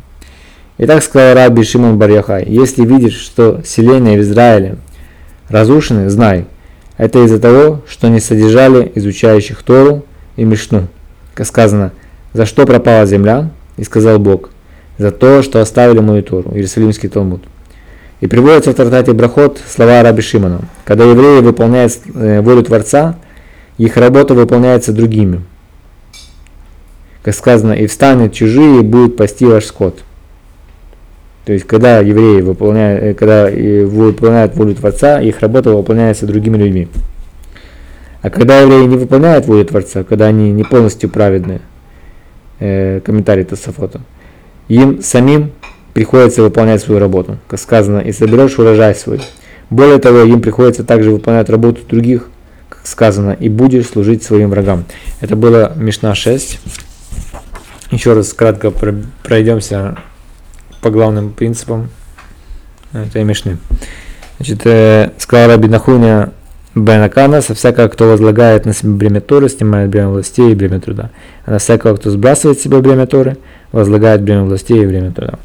И 0.79 0.87
так 0.87 1.03
сказал 1.03 1.35
Раби 1.35 1.63
Шимон 1.63 1.99
Барьяхай, 1.99 2.45
если 2.49 2.85
видишь, 2.85 3.19
что 3.19 3.61
селения 3.65 4.19
в 4.19 4.23
Израиле 4.23 4.79
разрушены, 5.49 6.11
знай, 6.11 6.47
это 6.97 7.25
из-за 7.25 7.39
того, 7.39 7.83
что 7.87 8.09
не 8.09 8.19
содержали 8.19 8.91
изучающих 8.95 9.63
Тору 9.63 10.05
и 10.37 10.45
Мишну. 10.45 10.89
Как 11.35 11.47
сказано, 11.47 11.93
за 12.33 12.47
что 12.47 12.67
пропала 12.67 13.07
земля? 13.07 13.51
И 13.77 13.85
сказал 13.85 14.19
Бог, 14.19 14.51
за 14.99 15.11
то, 15.11 15.43
что 15.43 15.61
оставили 15.61 16.01
мою 16.01 16.23
Тору, 16.23 16.51
Иерусалимский 16.53 17.09
Талмуд. 17.09 17.43
И 18.23 18.29
приводится 18.29 18.71
в 18.71 18.75
Тартате 18.75 19.15
Брахот 19.15 19.61
слова 19.67 20.01
Раби 20.01 20.23
Шимона. 20.23 20.61
Когда 20.85 21.03
евреи 21.03 21.41
выполняют 21.41 21.99
э, 22.15 22.41
волю 22.41 22.63
Творца, 22.63 23.17
их 23.79 23.97
работа 23.97 24.35
выполняется 24.35 24.93
другими. 24.93 25.41
Как 27.25 27.35
сказано, 27.35 27.73
и 27.73 27.89
встанет 27.89 28.33
чужие, 28.33 28.79
и 28.79 28.85
будет 28.85 29.17
пасти 29.17 29.45
ваш 29.45 29.65
скот. 29.65 30.05
То 31.45 31.53
есть, 31.53 31.67
когда 31.67 31.99
евреи 31.99 32.43
выполняют, 32.43 33.03
э, 33.03 33.15
когда 33.15 33.47
выполняют 33.87 34.55
волю 34.55 34.77
Творца, 34.77 35.21
их 35.21 35.41
работа 35.41 35.71
выполняется 35.71 36.25
другими 36.25 36.57
людьми. 36.57 36.87
А 38.21 38.31
когда 38.31 38.61
евреи 38.61 38.87
не 38.87 38.99
выполняют 38.99 39.47
волю 39.47 39.65
Творца, 39.65 40.05
когда 40.05 40.27
они 40.27 40.53
не 40.53 40.63
полностью 40.63 41.11
праведны, 41.11 41.61
э, 42.61 43.01
комментарий 43.05 43.43
Тософота, 43.43 44.01
им 44.69 45.03
самим 45.03 45.51
приходится 45.95 46.43
выполнять 46.43 46.83
свою 46.83 47.01
работу, 47.01 47.39
как 47.49 47.59
сказано, 47.59 47.99
и 47.99 48.13
соберешь 48.13 48.59
урожай 48.59 48.95
свой. 48.95 49.21
Более 49.71 49.99
того, 49.99 50.21
им 50.21 50.41
приходится 50.41 50.85
также 50.85 51.11
выполнять 51.11 51.49
работу 51.49 51.81
других, 51.89 52.29
как 52.69 52.87
сказано, 52.87 53.37
и 53.39 53.49
будешь 53.49 53.87
служить 53.87 54.23
своим 54.23 54.51
врагам. 54.51 54.85
Это 55.21 55.37
было 55.37 55.73
Мишна 55.77 56.15
6. 56.15 56.61
Еще 57.91 58.13
раз 58.13 58.33
кратко 58.33 58.71
пройдемся 59.23 59.97
по 60.81 60.91
главным 60.91 61.33
принципам 61.33 61.89
этой 62.93 63.25
Мишны. 63.25 63.59
Значит, 64.39 64.67
э, 64.67 65.13
сказал 65.19 65.49
Раби 65.49 65.69
Нахуня 65.69 66.33
Бен 66.75 67.03
Акана, 67.03 67.43
со 67.43 67.55
всякого, 67.55 67.89
кто 67.89 68.09
возлагает 68.09 68.65
на 68.65 68.73
себя 68.73 68.93
бремя 68.93 69.21
Торы, 69.21 69.49
снимает 69.49 69.91
бремя 69.91 70.09
властей 70.09 70.53
и 70.53 70.55
бремя 70.55 70.81
труда. 70.81 71.11
А 71.45 71.53
на 71.53 71.59
всякого, 71.59 71.97
кто 71.97 72.11
сбрасывает 72.11 72.61
себе 72.61 72.79
бремя 72.79 73.07
Торы, 73.07 73.37
возлагает 73.73 74.23
бремя 74.23 74.45
властей 74.45 74.83
и 74.83 74.87
бремя 74.87 75.13
труда. 75.13 75.39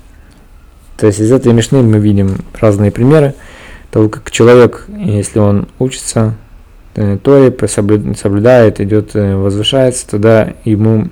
То 0.97 1.07
есть 1.07 1.19
из 1.19 1.31
этой 1.31 1.53
мишны 1.53 1.81
мы 1.83 1.99
видим 1.99 2.37
разные 2.59 2.91
примеры 2.91 3.35
того, 3.91 4.09
как 4.09 4.31
человек, 4.31 4.85
если 4.89 5.39
он 5.39 5.67
учится 5.79 6.35
э, 6.95 7.17
Торе, 7.23 7.55
соблюдает, 7.67 8.81
идет, 8.81 9.15
э, 9.15 9.35
возвышается, 9.35 10.09
тогда 10.09 10.53
ему 10.65 11.09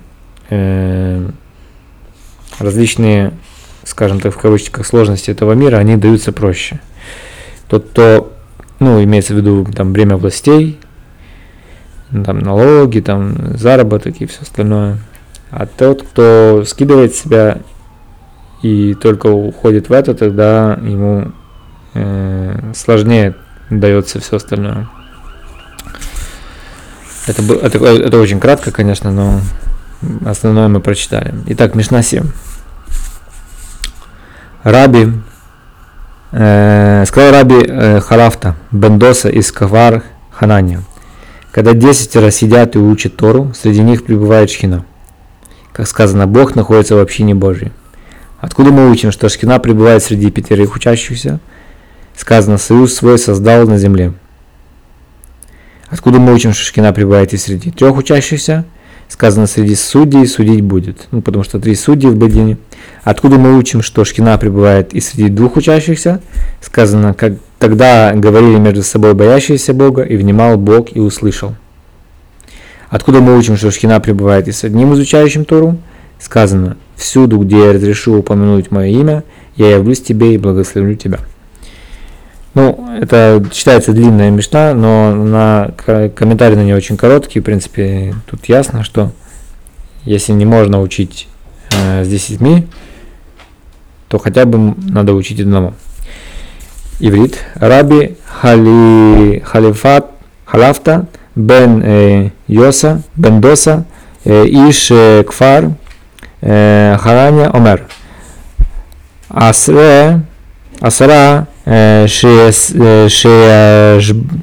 э, 0.50 1.30
различные, 2.60 3.34
скажем 3.84 4.20
так, 4.20 4.34
в 4.34 4.38
кавычках, 4.38 4.86
сложности 4.86 5.30
этого 5.30 5.54
мира, 5.54 5.78
они 5.78 5.98
даются 5.98 6.32
проще. 6.32 6.80
Тот, 7.70 7.90
кто, 7.90 8.34
ну, 8.80 9.04
имеется 9.04 9.34
в 9.34 9.38
виду 9.38 9.66
там 9.74 9.94
бремя 9.94 10.18
властей, 10.18 10.80
там 12.26 12.40
налоги, 12.40 13.00
там 13.00 13.58
заработок 13.58 14.16
и 14.20 14.26
все 14.26 14.42
остальное. 14.42 14.98
А 15.52 15.66
тот, 15.66 16.04
кто 16.04 16.64
скидывает 16.66 17.16
себя 17.16 17.60
и 18.66 18.96
только 18.96 19.28
уходит 19.28 19.90
в 19.90 19.94
это, 19.94 20.16
тогда 20.16 20.74
ему 20.82 21.32
э, 21.94 22.72
сложнее 22.74 23.36
дается 23.70 24.20
все 24.20 24.38
остальное. 24.38 24.90
Это, 27.28 27.44
это, 27.54 27.78
это 27.78 28.20
очень 28.20 28.40
кратко, 28.40 28.72
конечно, 28.72 29.12
но 29.12 29.40
основное 30.26 30.68
мы 30.68 30.80
прочитали. 30.80 31.36
Итак, 31.48 31.76
Мишна 31.76 32.02
7. 32.02 32.26
Раби, 34.64 35.12
э, 36.32 37.04
сказал 37.06 37.34
Раби 37.34 37.64
э, 37.68 38.00
Халафта, 38.00 38.56
Бендоса 38.72 39.30
из 39.30 39.52
Кавар 39.52 40.02
Ханания. 40.32 40.82
Когда 41.52 41.74
десятеро 41.74 42.32
сидят 42.32 42.76
и 42.76 42.80
учат 42.80 43.16
Тору, 43.16 43.54
среди 43.54 43.82
них 43.82 44.06
пребывает 44.06 44.50
Шхина. 44.50 44.86
Как 45.72 45.88
сказано, 45.88 46.26
Бог 46.26 46.56
находится 46.56 46.96
в 46.96 47.00
общине 47.00 47.36
Божьей. 47.36 47.72
Откуда 48.40 48.72
мы 48.72 48.92
учим, 48.92 49.12
что 49.12 49.30
Шкина 49.30 49.60
пребывает 49.60 50.04
среди 50.04 50.30
пятерых 50.30 50.76
учащихся? 50.76 51.40
Сказано, 52.16 52.58
союз 52.58 52.94
свой 52.94 53.18
создал 53.18 53.68
на 53.68 53.78
земле. 53.78 54.14
Откуда 55.90 56.20
мы 56.20 56.34
учим, 56.34 56.54
что 56.54 56.64
Шкина 56.64 56.94
пребывает 56.94 57.34
и 57.34 57.38
среди 57.38 57.72
трех 57.72 57.98
учащихся? 57.98 58.66
Сказано, 59.08 59.46
среди 59.46 59.76
судей 59.76 60.26
судить 60.26 60.62
будет. 60.62 61.08
Ну, 61.12 61.22
потому 61.22 61.44
что 61.44 61.60
три 61.60 61.76
судьи 61.76 62.10
в 62.10 62.18
Бедине. 62.18 62.58
Откуда 63.04 63.38
мы 63.38 63.58
учим, 63.58 63.82
что 63.82 64.04
Шкина 64.04 64.38
пребывает 64.38 64.94
и 64.94 65.00
среди 65.00 65.30
двух 65.30 65.58
учащихся? 65.58 66.22
Сказано, 66.60 67.14
как 67.14 67.34
тогда 67.60 68.14
говорили 68.14 68.58
между 68.58 68.82
собой 68.82 69.14
боящиеся 69.14 69.74
Бога, 69.74 70.02
и 70.02 70.18
внимал 70.18 70.58
Бог 70.58 70.96
и 70.96 71.00
услышал. 71.00 71.56
Откуда 72.90 73.22
мы 73.22 73.38
учим, 73.38 73.58
что 73.58 73.72
Шкина 73.72 74.00
пребывает 74.00 74.48
и 74.48 74.52
с 74.52 74.64
одним 74.64 74.94
изучающим 74.94 75.46
Тору? 75.46 75.78
Сказано, 76.20 76.78
всюду, 76.96 77.40
где 77.40 77.58
я 77.58 77.74
разрешу 77.74 78.18
упомянуть 78.18 78.72
мое 78.72 78.88
имя, 78.88 79.24
я 79.56 79.72
явлюсь 79.72 80.02
тебе 80.02 80.34
и 80.34 80.38
благословлю 80.38 80.96
тебя. 80.96 81.20
Ну, 82.54 82.88
это 83.02 83.44
считается 83.54 83.92
длинная 83.92 84.32
мечта, 84.32 84.74
но 84.74 85.14
на 85.14 85.72
комментарий 86.16 86.56
на 86.56 86.64
нее 86.64 86.76
очень 86.76 86.96
короткий. 86.96 87.42
В 87.42 87.44
принципе, 87.44 88.16
тут 88.30 88.46
ясно, 88.46 88.84
что 88.84 89.12
если 90.06 90.32
не 90.32 90.46
можно 90.46 90.82
учить 90.82 91.28
э, 91.72 92.06
с 92.06 92.08
десятьми, 92.08 92.68
то 94.08 94.20
хотя 94.20 94.46
бы 94.46 94.74
надо 94.78 95.14
учить 95.14 95.42
одному. 95.42 95.74
Иврит. 97.00 97.40
Раби 97.56 98.16
Хали, 98.26 99.42
Халифат 99.46 100.12
Халафта 100.46 101.08
бен 101.36 101.82
э, 101.84 102.30
Йоса 102.48 103.02
бен 103.16 103.42
Доса 103.42 103.86
э, 104.24 104.46
Иш 104.46 104.92
э, 104.92 105.24
Кфар 105.28 105.72
אה, 106.46 106.98
חרניה 106.98 107.50
אומר, 107.54 107.76
עשרה, 109.30 110.12
עשרה 110.82 111.40
אה, 111.68 112.06
אה, 112.82 113.06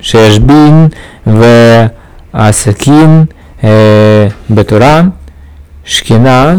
שישבין 0.00 0.88
ועסקים 2.34 3.24
בתורה, 4.50 5.02
שכינה, 5.84 6.54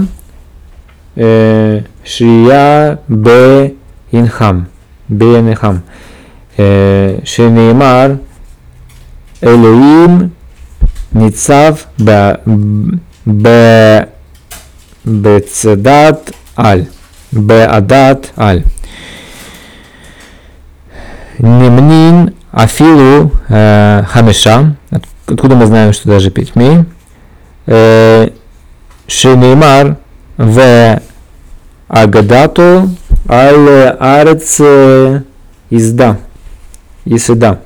שהייה 2.03 2.93
בינחם, 3.09 4.59
בינחם, 5.09 5.75
שנאמר 7.23 8.11
אלוהים 9.43 10.29
ניצב 11.13 11.73
ב... 12.05 12.31
ב 13.41 13.47
Бецедат 15.03 16.31
аль. 16.57 16.87
Беадат 17.31 18.31
аль. 18.37 18.63
Немнин 21.39 22.33
афилу 22.51 23.31
э, 23.49 24.03
хамеша. 24.07 24.75
Откуда 25.25 25.55
мы 25.55 25.65
знаем, 25.65 25.93
что 25.93 26.07
даже 26.07 26.31
пятьми? 26.31 26.85
Э, 27.65 28.29
Шенеймар 29.07 29.97
в 30.37 31.01
Агадату 31.87 32.89
аль 33.27 33.95
арец 33.99 34.57
э, 34.59 35.21
изда. 35.69 36.17
Исда. 37.05 37.59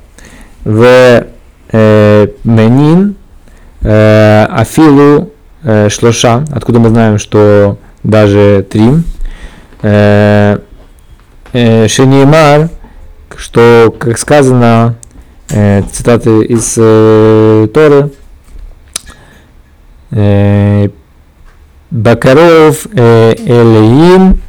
В 0.63 1.25
э, 1.71 2.27
Менин 2.43 3.15
афилу 3.83 5.31
э, 5.67 5.89
шлоша, 5.89 6.45
откуда 6.51 6.79
мы 6.79 6.89
знаем, 6.89 7.19
что 7.19 7.77
даже 8.01 8.65
три, 8.69 8.89
э, 9.81 10.59
э, 11.51 11.87
шенеймар, 11.89 12.69
что, 13.35 13.93
как 13.99 14.17
сказано, 14.17 14.95
э, 15.49 15.83
цитаты 15.91 16.45
из 16.45 16.75
э, 16.77 17.67
Торы, 17.73 18.11
э, 20.11 20.89
Бакаров 21.91 22.87
э, 22.93 23.35
Элеим 23.37 24.39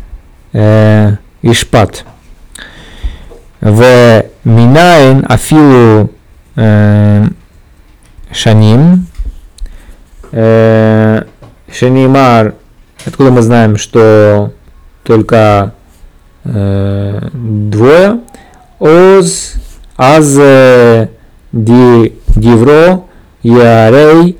э, 0.53 1.17
Ишпат. 1.43 2.05
В 3.61 4.25
Минаин 4.45 5.27
Афилу 5.29 6.13
э, 6.55 7.27
Шаним 8.31 9.08
Э, 10.33 11.23
Шенеймар, 11.73 12.55
откуда 13.07 13.31
мы 13.31 13.43
знаем, 13.43 13.77
что 13.77 14.53
только 15.05 15.75
э, 16.45 17.29
двое. 17.33 18.21
Оз, 18.79 19.55
аз 19.97 20.39
ди, 21.53 22.13
дивро, 22.37 23.05
ярей, 23.43 24.39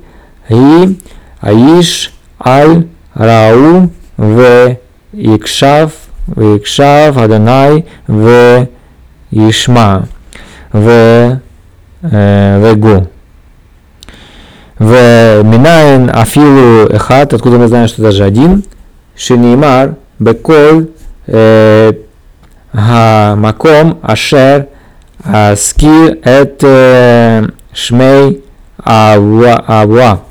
и, 0.49 0.99
аиш, 1.41 2.13
аль, 2.39 2.87
рау, 3.13 3.89
в, 4.17 4.77
икшав, 5.13 5.91
в 6.27 6.57
икшав, 6.57 7.17
адонай, 7.17 7.85
в, 8.07 8.67
ишма, 9.31 10.07
в, 10.71 11.39
э, 12.01 12.59
вегу. 12.61 13.07
В 14.79 15.43
Минаин 15.43 16.09
Афилу 16.09 16.87
Эхат, 16.87 17.33
откуда 17.33 17.57
мы 17.57 17.67
знаем, 17.67 17.89
что 17.89 18.01
даже 18.01 18.23
один. 18.23 18.63
Шинимар 19.13 19.95
Беколь 20.19 20.87
э, 21.27 21.93
Маком 22.71 23.99
Ашер 24.01 24.67
Аскир 25.21 26.19
это 26.23 26.67
э, 26.67 27.47
Шмей 27.73 28.41
Авуа 28.81 30.21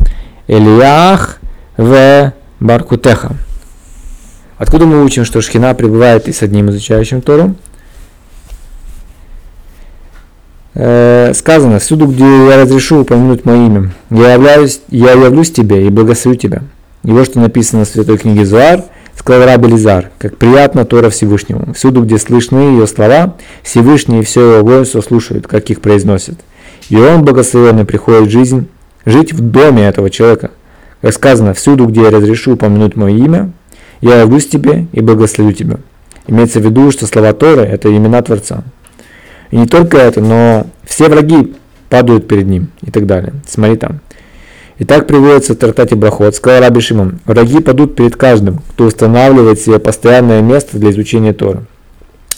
Илиях 0.47 1.41
В 1.77 2.33
Баркутеха. 2.59 3.33
Откуда 4.57 4.87
мы 4.87 5.05
учим, 5.05 5.27
что 5.27 5.43
Шхина 5.43 5.75
пребывает 5.75 6.27
и 6.27 6.33
с 6.33 6.43
одним 6.43 6.71
изучающим 6.71 7.21
Тору? 7.21 7.55
Э, 10.75 11.08
Сказано, 11.35 11.79
всюду, 11.79 12.07
где 12.07 12.25
я 12.25 12.63
разрешу 12.63 13.01
упомянуть 13.01 13.45
мое 13.45 13.67
имя, 13.67 13.91
я, 14.11 14.35
являюсь, 14.35 14.81
я 14.89 15.13
явлюсь 15.13 15.51
тебе 15.51 15.87
и 15.87 15.91
благословлю 15.91 16.39
тебя. 16.39 16.63
И 17.05 17.11
вот 17.11 17.27
что 17.27 17.41
написано 17.41 17.85
в 17.85 17.89
Святой 17.89 18.19
книге 18.19 18.45
Зуар, 18.45 18.85
сказал 19.17 19.47
Раби 19.47 19.69
Лизар, 19.69 20.11
как 20.19 20.37
приятно 20.37 20.85
Тора 20.85 21.11
Всевышнему. 21.11 21.73
Всюду, 21.75 22.03
где 22.03 22.19
слышны 22.19 22.59
ее 22.59 22.87
слова, 22.87 23.37
Всевышний 23.63 24.21
и 24.21 24.25
все 24.25 24.55
его 24.55 24.65
воинство 24.65 25.01
слушают, 25.01 25.47
как 25.47 25.71
их 25.71 25.81
произносят. 25.81 26.39
И 26.89 26.97
он, 26.97 27.25
благословенный, 27.25 27.85
приходит 27.85 28.29
в 28.29 28.31
жизнь, 28.31 28.69
жить 29.05 29.33
в 29.33 29.41
доме 29.41 29.87
этого 29.87 30.11
человека. 30.11 30.51
Как 31.01 31.13
сказано, 31.13 31.55
всюду, 31.55 31.87
где 31.87 32.03
я 32.03 32.11
разрешу 32.11 32.55
упомянуть 32.55 32.97
мое 32.97 33.17
имя, 33.17 33.53
я 34.01 34.21
явлюсь 34.21 34.49
тебе 34.49 34.87
и 34.93 35.01
благословлю 35.01 35.53
тебя. 35.53 35.79
Имеется 36.27 36.61
в 36.61 36.65
виду, 36.65 36.91
что 36.91 37.07
слова 37.07 37.33
Торы– 37.33 37.63
это 37.63 37.95
имена 37.95 38.23
Творца. 38.23 38.63
И 39.51 39.57
не 39.57 39.67
только 39.67 39.99
это, 39.99 40.21
но 40.21 40.67
все 40.85 41.09
враги 41.09 41.55
падают 41.89 42.29
перед 42.29 42.47
ним 42.47 42.69
и 42.83 42.91
так 42.91 43.07
далее. 43.07 43.33
Смотри 43.47 43.77
там. 43.77 44.01
И 44.79 44.85
так 44.85 45.07
приводится 45.07 45.55
в 45.55 45.57
Тартате 45.57 45.97
Брахот, 45.97 46.37
сказал 46.37 46.61
Раби 46.61 46.81
Шимон, 46.81 47.19
враги 47.25 47.61
падут 47.61 47.97
перед 47.97 48.17
каждым, 48.17 48.61
кто 48.71 48.85
устанавливает 48.85 49.61
себе 49.61 49.81
постоянное 49.81 50.41
место 50.41 50.79
для 50.79 50.91
изучения 50.91 51.33
Тора. 51.33 51.65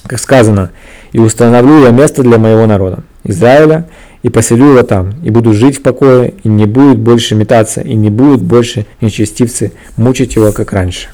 Как 0.07 0.19
сказано, 0.19 0.71
и 1.13 1.19
установлю 1.19 1.85
я 1.85 1.91
место 1.91 2.23
для 2.23 2.39
моего 2.39 2.67
народа, 2.67 3.01
Израиля, 3.25 3.87
и 4.23 4.31
поселю 4.31 4.71
его 4.71 4.83
там, 4.83 5.15
и 5.23 5.31
буду 5.31 5.53
жить 5.53 5.79
в 5.79 5.83
покое, 5.83 6.35
и 6.43 6.49
не 6.49 6.67
будет 6.67 6.99
больше 6.99 7.35
метаться, 7.35 7.83
и 7.83 7.95
не 7.95 8.11
будут 8.11 8.43
больше 8.43 8.87
нечестивцы 9.01 9.73
мучить 9.97 10.37
его, 10.37 10.53
как 10.53 10.73
раньше. 10.73 11.09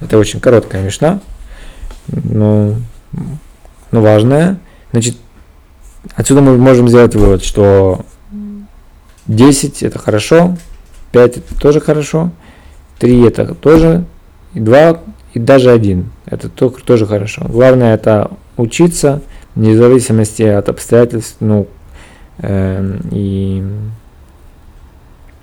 Это 0.00 0.18
очень 0.18 0.40
короткая 0.40 0.82
мешна, 0.82 1.20
но, 2.08 2.74
но 3.92 4.00
важная. 4.00 4.58
Значит, 4.90 5.16
отсюда 6.16 6.40
мы 6.40 6.56
можем 6.56 6.88
сделать 6.88 7.14
вывод, 7.14 7.44
что 7.44 8.04
10 9.26 9.82
это 9.82 9.98
хорошо, 9.98 10.56
5 11.12 11.36
это 11.36 11.60
тоже 11.60 11.80
хорошо, 11.80 12.30
3 12.98 13.26
это 13.26 13.54
тоже, 13.54 14.04
и 14.54 14.60
2 14.60 15.00
и 15.34 15.38
даже 15.38 15.70
1 15.70 16.10
это 16.26 16.48
тоже 16.48 17.06
хорошо. 17.06 17.44
Главное 17.48 17.94
это 17.94 18.30
учиться, 18.56 19.20
вне 19.54 19.76
зависимости 19.76 20.42
от 20.42 20.68
обстоятельств, 20.68 21.36
ну, 21.40 21.68
э, 22.38 22.98
и 23.10 23.62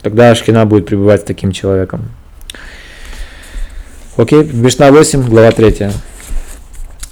тогда 0.02 0.32
Ашкина 0.32 0.66
будет 0.66 0.86
пребывать 0.86 1.22
с 1.22 1.24
таким 1.24 1.52
человеком. 1.52 2.10
Окей, 4.18 4.44
Мишна 4.44 4.92
8, 4.92 5.30
глава 5.30 5.52
3. 5.52 5.92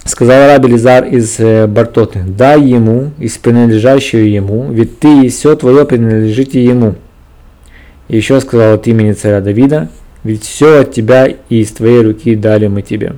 Сказал 0.08 0.48
раб 0.48 0.66
Лизар 0.66 1.04
из 1.04 1.38
э, 1.38 1.68
Бартоты, 1.68 2.24
дай 2.26 2.62
ему 2.62 3.12
из 3.20 3.38
принадлежащего 3.38 4.22
ему, 4.22 4.72
ведь 4.72 5.00
ты 5.00 5.26
и 5.26 5.30
все 5.30 5.54
твое 5.58 5.86
принадлежите 5.86 6.64
ему. 6.64 6.96
И 8.08 8.16
еще 8.16 8.40
сказал 8.40 8.76
от 8.76 8.88
имени 8.88 9.12
царя 9.12 9.42
Давида, 9.42 9.90
ведь 10.24 10.46
все 10.46 10.80
от 10.80 10.94
тебя 10.94 11.28
и 11.28 11.38
из 11.50 11.72
твоей 11.72 12.04
руки 12.04 12.36
дали 12.36 12.68
мы 12.68 12.84
тебе. 12.84 13.16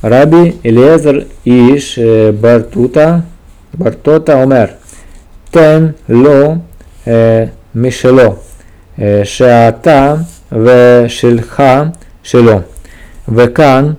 Раби 0.00 0.54
Элезер 0.62 1.26
Иш 1.44 1.94
э, 1.96 2.30
Бартута 2.30 3.24
Бартота 3.72 4.40
Омер 4.44 4.74
Тен 5.50 5.96
Ло 6.06 6.62
э, 7.04 7.48
Мишело 7.74 8.38
Шеата 8.96 10.24
Вешельха 10.50 11.94
Шело 12.22 12.64
Векан 13.26 13.96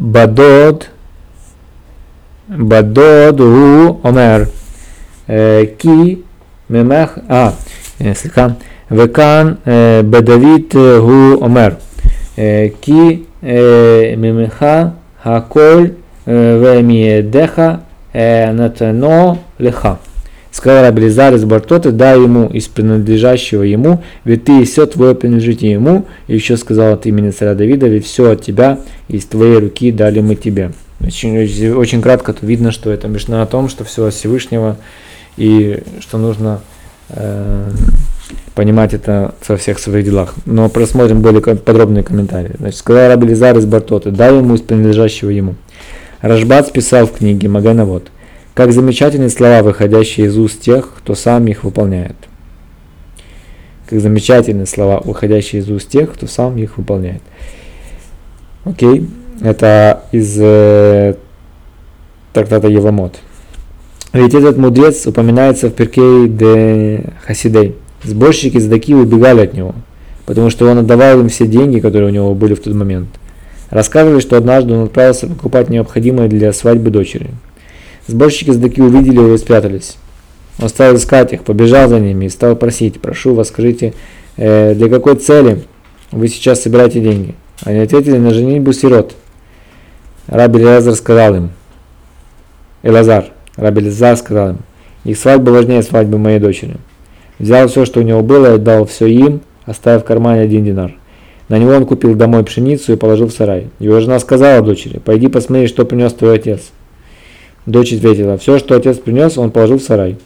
בדוד, 0.00 0.84
בדוד 2.50 3.40
הוא 3.40 4.00
אומר 4.04 4.42
כי 5.78 6.16
ממך, 6.70 7.18
אה, 7.30 7.50
סליחה, 8.12 8.46
וכאן 8.90 9.52
בדוד 10.10 10.76
הוא 10.98 11.34
אומר 11.34 11.68
כי 12.80 13.22
ממך 14.16 14.66
הכל 15.24 15.84
ומידיך 16.26 17.62
נתנו 18.54 19.36
לך. 19.60 19.88
Сказал 20.54 20.84
Рабелизар 20.84 21.34
из 21.34 21.44
Бартоты, 21.44 21.90
дай 21.90 22.16
ему 22.16 22.46
из 22.46 22.68
принадлежащего 22.68 23.64
ему, 23.64 24.04
ведь 24.24 24.44
ты 24.44 24.62
и 24.62 24.64
все 24.64 24.86
твое 24.86 25.16
принадлежит 25.16 25.62
ему. 25.62 26.06
И 26.28 26.34
еще 26.34 26.56
сказал 26.56 26.92
от 26.92 27.06
имени 27.06 27.32
царя 27.32 27.54
Давида, 27.54 27.88
ведь 27.88 28.06
все 28.06 28.30
от 28.30 28.42
тебя, 28.42 28.78
из 29.08 29.24
твоей 29.24 29.58
руки 29.58 29.90
дали 29.90 30.20
мы 30.20 30.36
тебе. 30.36 30.70
Очень, 31.04 31.72
очень, 31.72 32.00
кратко 32.00 32.32
тут 32.32 32.44
видно, 32.44 32.70
что 32.70 32.92
это 32.92 33.08
мечта 33.08 33.42
о 33.42 33.46
том, 33.46 33.68
что 33.68 33.82
все 33.82 34.06
от 34.06 34.14
Всевышнего, 34.14 34.76
и 35.36 35.82
что 35.98 36.18
нужно 36.18 36.60
э, 37.08 37.70
понимать 38.54 38.94
это 38.94 39.34
во 39.48 39.56
всех 39.56 39.80
своих 39.80 40.04
делах. 40.04 40.34
Но 40.46 40.68
просмотрим 40.68 41.20
более 41.20 41.40
подробные 41.42 42.04
комментарии. 42.04 42.52
Значит, 42.60 42.78
сказал 42.78 43.08
Раби 43.08 43.26
Лизар 43.26 43.58
из 43.58 43.66
Бартоты, 43.66 44.12
дай 44.12 44.32
ему 44.32 44.54
из 44.54 44.60
принадлежащего 44.60 45.30
ему. 45.30 45.56
Рашбат 46.20 46.72
писал 46.72 47.08
в 47.08 47.12
книге 47.12 47.48
Маганавод, 47.48 48.04
как 48.54 48.72
замечательные 48.72 49.30
слова, 49.30 49.62
выходящие 49.62 50.26
из 50.26 50.38
уст 50.38 50.60
тех, 50.60 50.88
кто 50.98 51.14
сам 51.14 51.46
их 51.48 51.64
выполняет. 51.64 52.16
Как 53.86 54.00
замечательные 54.00 54.66
слова, 54.66 55.00
выходящие 55.04 55.60
из 55.60 55.68
уст 55.68 55.88
тех, 55.88 56.12
кто 56.12 56.26
сам 56.26 56.56
их 56.56 56.78
выполняет. 56.78 57.22
Окей, 58.64 59.08
это 59.42 60.04
из 60.12 60.36
э, 60.40 61.16
трактата 62.32 62.68
Евамот. 62.68 63.16
Ведь 64.12 64.32
этот 64.32 64.56
мудрец 64.56 65.06
упоминается 65.06 65.68
в 65.68 65.74
Перкей 65.74 66.28
де 66.28 67.12
Хасидей. 67.26 67.74
Сборщики 68.04 68.58
Здаки 68.58 68.94
убегали 68.94 69.40
от 69.40 69.54
него, 69.54 69.74
потому 70.24 70.50
что 70.50 70.70
он 70.70 70.78
отдавал 70.78 71.20
им 71.20 71.28
все 71.28 71.46
деньги, 71.46 71.80
которые 71.80 72.10
у 72.10 72.12
него 72.14 72.34
были 72.34 72.54
в 72.54 72.60
тот 72.60 72.74
момент. 72.74 73.08
Рассказывали, 73.70 74.20
что 74.20 74.36
однажды 74.36 74.72
он 74.72 74.84
отправился 74.84 75.26
покупать 75.26 75.68
необходимое 75.68 76.28
для 76.28 76.52
свадьбы 76.52 76.90
дочери. 76.90 77.30
Сборщики 78.06 78.50
Здаки 78.50 78.82
увидели 78.82 79.16
его 79.16 79.34
и 79.34 79.38
спрятались. 79.38 79.96
Он 80.60 80.68
стал 80.68 80.94
искать 80.94 81.32
их, 81.32 81.42
побежал 81.42 81.88
за 81.88 81.98
ними 81.98 82.26
и 82.26 82.28
стал 82.28 82.54
просить, 82.54 83.00
прошу 83.00 83.34
вас, 83.34 83.48
скажите, 83.48 83.94
э, 84.36 84.74
для 84.74 84.88
какой 84.88 85.16
цели 85.16 85.62
вы 86.12 86.28
сейчас 86.28 86.62
собираете 86.62 87.00
деньги? 87.00 87.34
Они 87.64 87.78
ответили 87.78 88.18
на 88.18 88.30
женитьбу 88.30 88.72
сирот. 88.72 89.14
Раби 90.26 90.62
Лазар 90.64 90.94
сказал 90.94 91.34
им, 91.34 91.50
Элазар, 92.82 93.26
Раби 93.56 93.84
Лазар 93.84 94.16
сказал 94.16 94.50
им, 94.50 94.58
их 95.04 95.18
свадьба 95.18 95.50
важнее 95.50 95.82
свадьбы 95.82 96.18
моей 96.18 96.38
дочери. 96.38 96.76
Взял 97.38 97.68
все, 97.68 97.84
что 97.84 98.00
у 98.00 98.02
него 98.04 98.22
было, 98.22 98.46
и 98.46 98.54
отдал 98.54 98.86
все 98.86 99.06
им, 99.06 99.40
оставив 99.64 100.02
в 100.02 100.06
кармане 100.06 100.42
один 100.42 100.64
динар. 100.64 100.94
На 101.48 101.58
него 101.58 101.72
он 101.72 101.84
купил 101.84 102.14
домой 102.14 102.44
пшеницу 102.44 102.92
и 102.92 102.96
положил 102.96 103.28
в 103.28 103.32
сарай. 103.32 103.68
Его 103.78 104.00
жена 104.00 104.18
сказала 104.18 104.62
дочери, 104.62 104.98
пойди 104.98 105.28
посмотри, 105.28 105.66
что 105.66 105.84
принес 105.84 106.12
твой 106.12 106.36
отец. 106.36 106.70
Дочь 107.66 107.92
ответила, 107.92 108.36
все, 108.36 108.58
что 108.58 108.76
отец 108.76 108.98
принес, 108.98 109.38
он 109.38 109.50
положил 109.50 109.78
в 109.78 109.82
сарай. 109.82 110.18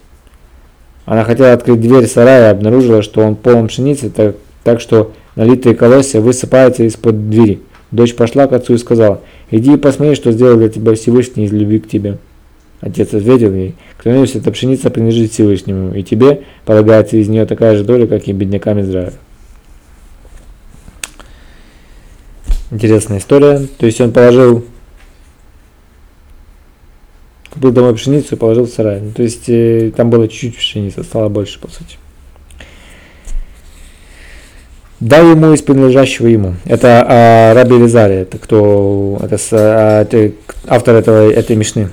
Она 1.05 1.25
хотела 1.25 1.53
открыть 1.53 1.81
дверь 1.81 2.07
сарая 2.07 2.49
и 2.49 2.51
обнаружила, 2.51 3.03
что 3.03 3.23
он 3.23 3.37
полон 3.37 3.69
пшеницы, 3.69 4.11
так, 4.11 4.37
так 4.65 4.81
что 4.81 5.13
налитые 5.37 5.75
колосья 5.75 6.21
высыпаются 6.21 6.83
из-под 6.85 7.31
двери. 7.31 7.61
Дочь 7.91 8.15
пошла 8.15 8.47
к 8.47 8.53
отцу 8.53 8.75
и 8.75 8.79
сказала, 8.79 9.21
иди 9.51 9.75
и 9.75 9.77
посмотри, 9.77 10.15
что 10.15 10.33
сделал 10.33 10.59
для 10.59 10.69
тебя 10.69 10.95
Всевышний 10.95 11.45
из 11.45 11.53
любви 11.53 11.79
к 11.79 11.89
тебе. 11.89 12.19
Отец 12.81 13.15
ответил 13.15 13.55
ей, 13.55 13.75
клянусь, 13.97 14.37
эта 14.37 14.51
пшеница 14.53 14.91
принадлежит 14.91 15.33
Всевышнему, 15.33 15.95
и 15.95 16.03
тебе 16.03 16.43
полагается 16.65 17.17
из 17.17 17.29
нее 17.29 17.47
такая 17.47 17.77
же 17.77 17.85
доля, 17.85 18.07
как 18.07 18.29
и 18.29 18.33
беднякам 18.33 18.81
Израиля. 18.81 19.15
Интересная 22.71 23.19
история. 23.19 23.67
То 23.79 23.87
есть 23.87 24.01
он 24.01 24.13
положил, 24.13 24.65
купил 27.59 27.73
домой 27.73 27.95
пшеницу 27.95 28.37
и 28.37 28.39
положил 28.39 28.67
в 28.67 28.71
сарай. 28.71 29.01
Ну, 29.01 29.11
то 29.11 29.23
есть 29.23 29.49
э, 29.49 29.91
там 29.97 30.11
было 30.11 30.29
чуть-чуть 30.29 30.57
пшеницы, 30.57 31.03
стало 31.03 31.29
больше, 31.29 31.59
по 31.59 31.69
сути. 31.69 31.99
Дал 35.01 35.29
ему 35.31 35.53
из 35.53 35.63
принадлежащего 35.63 36.29
ему. 36.29 36.55
Это 36.65 37.05
а, 37.09 37.55
Раби 37.55 37.77
Лизари, 37.77 38.17
это 38.17 38.39
кто, 38.39 39.19
это, 39.23 39.37
а, 39.53 40.03
это 40.03 40.33
автор 40.67 40.97
этого, 40.97 41.31
этой 41.31 41.57
мишны 41.57 41.91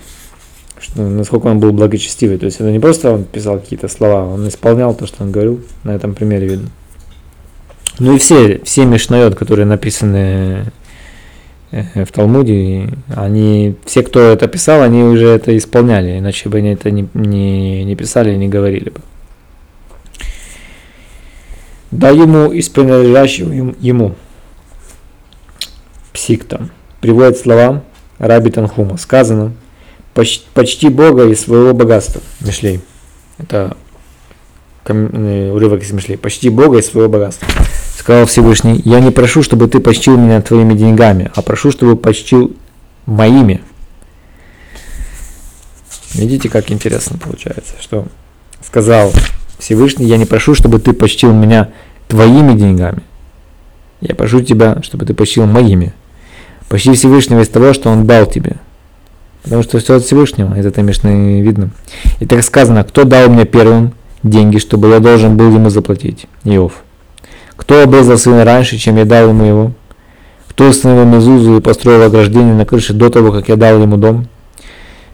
что, 0.79 1.01
насколько 1.01 1.47
он 1.47 1.59
был 1.59 1.71
благочестивый. 1.71 2.37
То 2.37 2.45
есть 2.45 2.59
это 2.59 2.71
не 2.71 2.79
просто 2.79 3.11
он 3.11 3.23
писал 3.23 3.59
какие-то 3.59 3.87
слова, 3.87 4.25
он 4.25 4.47
исполнял 4.47 4.93
то, 4.93 5.07
что 5.07 5.23
он 5.23 5.31
говорил. 5.31 5.61
На 5.83 5.95
этом 5.95 6.13
примере 6.13 6.47
видно. 6.47 6.69
Ну 7.97 8.15
и 8.15 8.19
все, 8.19 8.59
все 8.63 8.85
Мишнайот, 8.85 9.35
которые 9.35 9.65
написаны 9.65 10.71
в 11.93 12.11
Талмуде, 12.11 12.89
они, 13.15 13.75
все, 13.85 14.03
кто 14.03 14.21
это 14.21 14.47
писал, 14.47 14.81
они 14.81 15.03
уже 15.03 15.27
это 15.27 15.55
исполняли, 15.57 16.19
иначе 16.19 16.49
бы 16.49 16.59
они 16.59 16.69
это 16.69 16.91
не, 16.91 17.07
не, 17.13 17.83
не 17.83 17.95
писали 17.95 18.35
не 18.35 18.47
говорили 18.47 18.89
бы. 18.89 19.01
Да 21.91 22.09
ему 22.09 22.51
из 22.51 22.69
принадлежащего 22.69 23.51
ему. 23.79 24.15
Псиктом. 26.11 26.71
Приводит 27.01 27.37
слова 27.37 27.83
Раби 28.19 28.51
Танхума. 28.51 28.97
Сказано– 28.97 29.53
почти 30.53 30.89
Бога 30.89 31.27
и 31.27 31.35
своего 31.35 31.73
богатства. 31.73 32.21
Мишлей. 32.39 32.79
Это 33.37 33.75
э, 34.85 35.51
урывок 35.51 35.83
из 35.83 35.91
Мишлей. 35.91 36.17
Почти 36.17 36.49
Бога 36.49 36.77
и 36.77 36.81
своего 36.81 37.09
богатства. 37.09 37.47
Сказал 37.97 38.25
Всевышний, 38.25 38.81
я 38.85 38.99
не 38.99 39.11
прошу, 39.11 39.41
чтобы 39.41 39.67
ты 39.67 39.79
почтил 39.79 40.17
меня 40.17 40.41
твоими 40.41 40.73
деньгами, 40.73 41.31
а 41.35 41.41
прошу, 41.41 41.71
чтобы 41.71 41.95
почтил 41.95 42.55
моими. 43.05 43.61
Видите, 46.13 46.49
как 46.49 46.71
интересно 46.71 47.17
получается, 47.17 47.73
что 47.79 48.07
сказал 48.63 49.11
Всевышний, 49.59 50.05
я 50.05 50.17
не 50.17 50.25
прошу, 50.25 50.55
чтобы 50.55 50.79
ты 50.79 50.93
почтил 50.93 51.33
меня 51.33 51.69
твоими 52.07 52.57
деньгами. 52.57 53.01
Я 54.01 54.13
прошу 54.13 54.41
тебя, 54.41 54.81
чтобы 54.83 55.05
ты 55.05 55.13
почтил 55.13 55.45
моими. 55.45 55.93
Почти 56.69 56.93
Всевышнего 56.93 57.41
из 57.41 57.49
того, 57.49 57.73
что 57.73 57.89
Он 57.89 58.05
дал 58.05 58.25
тебе. 58.25 58.57
Потому 59.43 59.63
что 59.63 59.79
все 59.79 59.95
от 59.95 60.03
Всевышнего, 60.03 60.57
из 60.57 60.65
этой 60.65 60.83
Мишны 60.83 61.41
видно. 61.41 61.69
И 62.19 62.25
так 62.25 62.43
сказано, 62.43 62.83
кто 62.83 63.03
дал 63.03 63.29
мне 63.29 63.45
первым 63.45 63.93
деньги, 64.23 64.57
чтобы 64.57 64.89
я 64.89 64.99
должен 64.99 65.37
был 65.37 65.53
ему 65.53 65.69
заплатить? 65.69 66.27
Иов. 66.43 66.84
Кто 67.65 67.81
обрезал 67.81 68.19
сына 68.19 68.45
раньше, 68.45 68.77
чем 68.77 68.97
я 68.97 69.05
дал 69.05 69.29
ему 69.29 69.43
его? 69.43 69.71
Кто 70.49 70.69
установил 70.69 71.05
мезузу 71.05 71.57
и 71.57 71.61
построил 71.61 72.03
ограждение 72.03 72.53
на 72.53 72.63
крыше 72.63 72.93
до 72.93 73.09
того, 73.09 73.31
как 73.31 73.49
я 73.49 73.55
дал 73.55 73.81
ему 73.81 73.97
дом? 73.97 74.27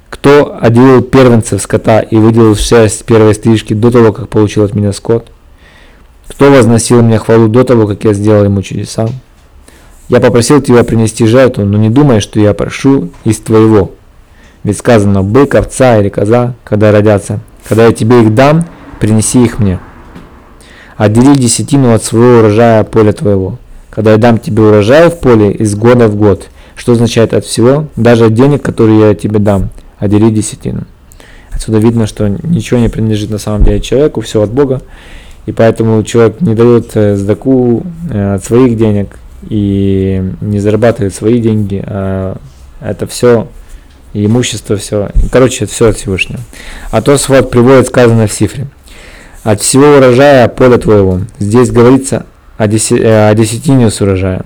Кто 0.09 0.57
отделил 0.59 1.01
первенцев 1.01 1.61
скота 1.61 2.01
и 2.01 2.17
выделил 2.17 2.57
шерсть 2.57 3.05
первой 3.05 3.35
стрижки 3.35 3.73
до 3.73 3.89
того, 3.89 4.11
как 4.11 4.27
получил 4.27 4.65
от 4.65 4.75
меня 4.75 4.91
скот? 4.91 5.31
Кто 6.27 6.51
возносил 6.51 7.01
мне 7.01 7.19
хвалу 7.19 7.47
до 7.47 7.63
того, 7.63 7.87
как 7.87 8.03
я 8.03 8.13
сделал 8.13 8.43
ему 8.43 8.61
чудеса? 8.61 9.07
Я 10.09 10.19
попросил 10.19 10.61
тебя 10.61 10.83
принести 10.83 11.25
жертву, 11.25 11.63
но 11.63 11.77
не 11.77 11.89
думай, 11.89 12.19
что 12.19 12.41
я 12.41 12.53
прошу 12.53 13.11
из 13.23 13.37
твоего, 13.37 13.91
ведь 14.65 14.77
сказано, 14.77 15.23
бык, 15.23 15.55
овца 15.55 15.97
или 15.99 16.09
коза, 16.09 16.55
когда 16.65 16.91
родятся, 16.91 17.39
когда 17.65 17.85
я 17.85 17.93
тебе 17.93 18.23
их 18.23 18.35
дам, 18.35 18.65
принеси 18.99 19.41
их 19.41 19.59
мне. 19.59 19.79
Отдели 20.97 21.35
десятину 21.35 21.93
от 21.93 22.03
своего 22.03 22.39
урожая 22.39 22.83
поля 22.83 23.13
твоего. 23.13 23.57
Когда 23.89 24.11
я 24.11 24.17
дам 24.17 24.39
тебе 24.39 24.63
урожай 24.63 25.09
в 25.09 25.19
поле 25.19 25.51
из 25.51 25.75
года 25.75 26.07
в 26.07 26.15
год, 26.15 26.47
что 26.75 26.93
означает 26.93 27.33
от 27.33 27.45
всего, 27.45 27.87
даже 27.95 28.25
от 28.25 28.33
денег, 28.33 28.61
которые 28.61 29.09
я 29.09 29.15
тебе 29.15 29.39
дам, 29.39 29.69
отдели 29.99 30.29
десятину. 30.29 30.85
Отсюда 31.51 31.77
видно, 31.77 32.07
что 32.07 32.27
ничего 32.27 32.79
не 32.79 32.89
принадлежит 32.89 33.29
на 33.29 33.37
самом 33.37 33.63
деле 33.63 33.81
человеку, 33.81 34.21
все 34.21 34.41
от 34.41 34.51
Бога. 34.51 34.81
И 35.45 35.51
поэтому 35.51 36.01
человек 36.03 36.39
не 36.41 36.55
дает 36.55 36.91
э, 36.95 37.15
сдаку 37.15 37.83
э, 38.09 38.35
от 38.35 38.43
своих 38.43 38.77
денег 38.77 39.17
и 39.49 40.23
не 40.39 40.59
зарабатывает 40.59 41.13
свои 41.13 41.39
деньги, 41.39 41.83
а 41.85 42.37
это 42.79 43.07
все 43.07 43.47
имущество, 44.13 44.75
все. 44.77 45.09
Короче, 45.31 45.65
это 45.65 45.73
все 45.73 45.89
от 45.89 45.97
Всевышнего. 45.97 46.39
А 46.91 47.01
то 47.01 47.17
свод 47.17 47.49
приводит 47.49 47.87
сказано 47.87 48.27
в 48.27 48.33
Сифре. 48.33 48.67
От 49.43 49.61
всего 49.61 49.97
урожая 49.97 50.47
поля 50.47 50.77
твоего. 50.77 51.21
Здесь 51.39 51.71
говорится 51.71 52.27
о, 52.57 52.67
деся, 52.67 52.95
э, 52.95 53.29
о 53.29 53.33
десятине 53.33 53.89
с 53.89 53.99
урожая. 53.99 54.43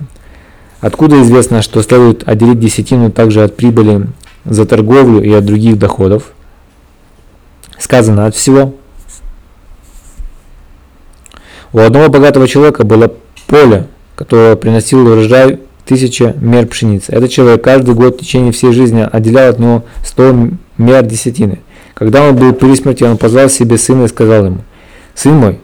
Откуда 0.80 1.22
известно, 1.22 1.60
что 1.60 1.82
следует 1.82 2.26
отделить 2.26 2.60
десятину 2.60 3.10
также 3.10 3.42
от 3.42 3.56
прибыли 3.56 4.06
за 4.46 4.64
торговлю 4.64 5.22
и 5.22 5.30
от 5.32 5.44
других 5.44 5.78
доходов? 5.78 6.32
Сказано 7.78 8.26
от 8.26 8.34
всего. 8.34 8.74
У 11.72 11.78
одного 11.78 12.08
богатого 12.08 12.48
человека 12.48 12.84
было 12.84 13.12
поле, 13.46 13.88
которое 14.14 14.56
приносило 14.56 15.12
урожай 15.12 15.60
тысяча 15.84 16.34
мер 16.40 16.66
пшеницы. 16.66 17.12
Этот 17.12 17.30
человек 17.30 17.62
каждый 17.62 17.94
год 17.94 18.16
в 18.16 18.20
течение 18.20 18.52
всей 18.52 18.72
жизни 18.72 19.06
отделял 19.10 19.50
от 19.50 19.58
него 19.58 19.84
100 20.04 20.48
мер 20.78 21.04
десятины. 21.04 21.60
Когда 21.92 22.22
он 22.22 22.36
был 22.36 22.54
при 22.54 22.74
смерти, 22.74 23.04
он 23.04 23.18
позвал 23.18 23.50
себе 23.50 23.78
сына 23.78 24.04
и 24.04 24.08
сказал 24.08 24.46
ему, 24.46 24.58
«Сын 25.16 25.34
мой, 25.34 25.58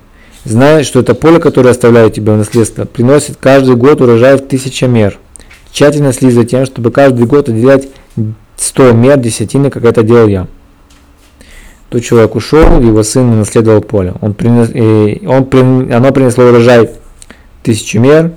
знай, 0.45 0.83
что 0.83 0.99
это 0.99 1.15
поле, 1.15 1.38
которое 1.38 1.71
оставляю 1.71 2.11
тебе 2.11 2.33
в 2.33 2.37
наследство, 2.37 2.85
приносит 2.87 3.37
каждый 3.37 3.77
год 3.77 4.01
урожай 4.01 4.37
в 4.37 4.41
тысяча 4.41 4.88
мер. 4.88 5.19
Тщательно 5.71 6.12
следи 6.12 6.33
за 6.33 6.45
тем, 6.45 6.67
чтобы 6.67 6.91
каждый 6.91 7.27
год 7.27 7.49
отделять 7.49 7.88
100 8.57 8.93
мер 8.93 9.19
десятины, 9.19 9.71
как 9.71 9.85
это 9.85 10.03
делал 10.03 10.27
я». 10.27 10.49
Тот 11.91 12.03
человек 12.03 12.35
ушел, 12.35 12.81
его 12.81 13.03
сын 13.03 13.38
наследовал 13.38 13.83
поле. 13.83 14.15
Он 14.23 14.33
принес, 14.33 14.71
и 14.73 15.27
он, 15.27 15.93
оно 15.93 16.11
принесло 16.11 16.45
урожай 16.47 16.88
тысячу 17.62 18.01
мер, 18.01 18.33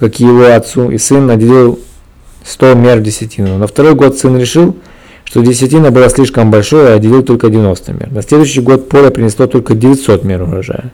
как 0.00 0.18
и 0.18 0.24
его 0.24 0.52
отцу, 0.52 0.90
и 0.90 0.98
сын 0.98 1.30
отделил 1.30 1.78
100 2.44 2.74
мер 2.74 2.98
десятину. 2.98 3.56
На 3.58 3.68
второй 3.68 3.94
год 3.94 4.18
сын 4.18 4.36
решил, 4.36 4.76
что 5.28 5.42
десятина 5.42 5.90
была 5.90 6.08
слишком 6.08 6.50
большой, 6.50 6.86
и 6.86 6.92
отделил 6.92 7.22
только 7.22 7.50
90 7.50 7.92
мер. 7.92 8.10
На 8.10 8.22
следующий 8.22 8.62
год 8.62 8.88
поле 8.88 9.10
принесло 9.10 9.46
только 9.46 9.74
900 9.74 10.24
мер 10.24 10.42
урожая. 10.42 10.90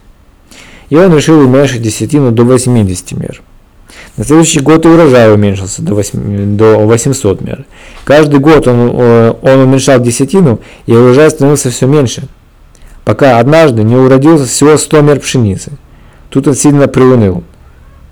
и 0.90 0.96
он 0.96 1.14
решил 1.14 1.38
уменьшить 1.38 1.82
десятину 1.82 2.32
до 2.32 2.42
80 2.42 3.12
мер. 3.12 3.42
На 4.16 4.24
следующий 4.24 4.58
год 4.58 4.86
и 4.86 4.88
урожай 4.88 5.32
уменьшился 5.32 5.82
до, 5.82 5.94
8, 5.94 6.56
до 6.56 6.78
800 6.78 7.42
мер. 7.42 7.64
Каждый 8.04 8.40
год 8.40 8.66
он, 8.66 8.90
э, 8.92 9.34
он 9.40 9.60
уменьшал 9.60 10.00
десятину, 10.00 10.58
и 10.86 10.92
урожай 10.92 11.30
становился 11.30 11.70
все 11.70 11.86
меньше, 11.86 12.24
пока 13.04 13.38
однажды 13.38 13.84
не 13.84 13.94
уродился 13.94 14.46
всего 14.46 14.76
100 14.76 15.00
мер 15.02 15.20
пшеницы. 15.20 15.70
Тут 16.30 16.48
он 16.48 16.54
сильно 16.56 16.88
приуныл. 16.88 17.44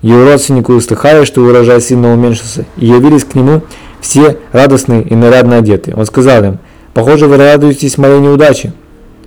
Его 0.03 0.25
родственники 0.25 0.71
услыхали, 0.71 1.25
что 1.25 1.43
урожай 1.43 1.81
сильно 1.81 2.13
уменьшился, 2.13 2.67
и 2.77 2.87
явились 2.87 3.25
к 3.25 3.35
нему 3.35 3.63
все 4.01 4.39
радостные 4.53 5.03
и 5.03 5.15
нарядно 5.15 5.59
одетые. 5.59 5.97
Он 5.97 6.05
сказал 6.07 6.45
им, 6.45 6.59
«Похоже, 6.93 7.27
вы 7.27 7.39
радуетесь 7.39 7.99
моей 7.99 8.21
неудаче». 8.21 8.73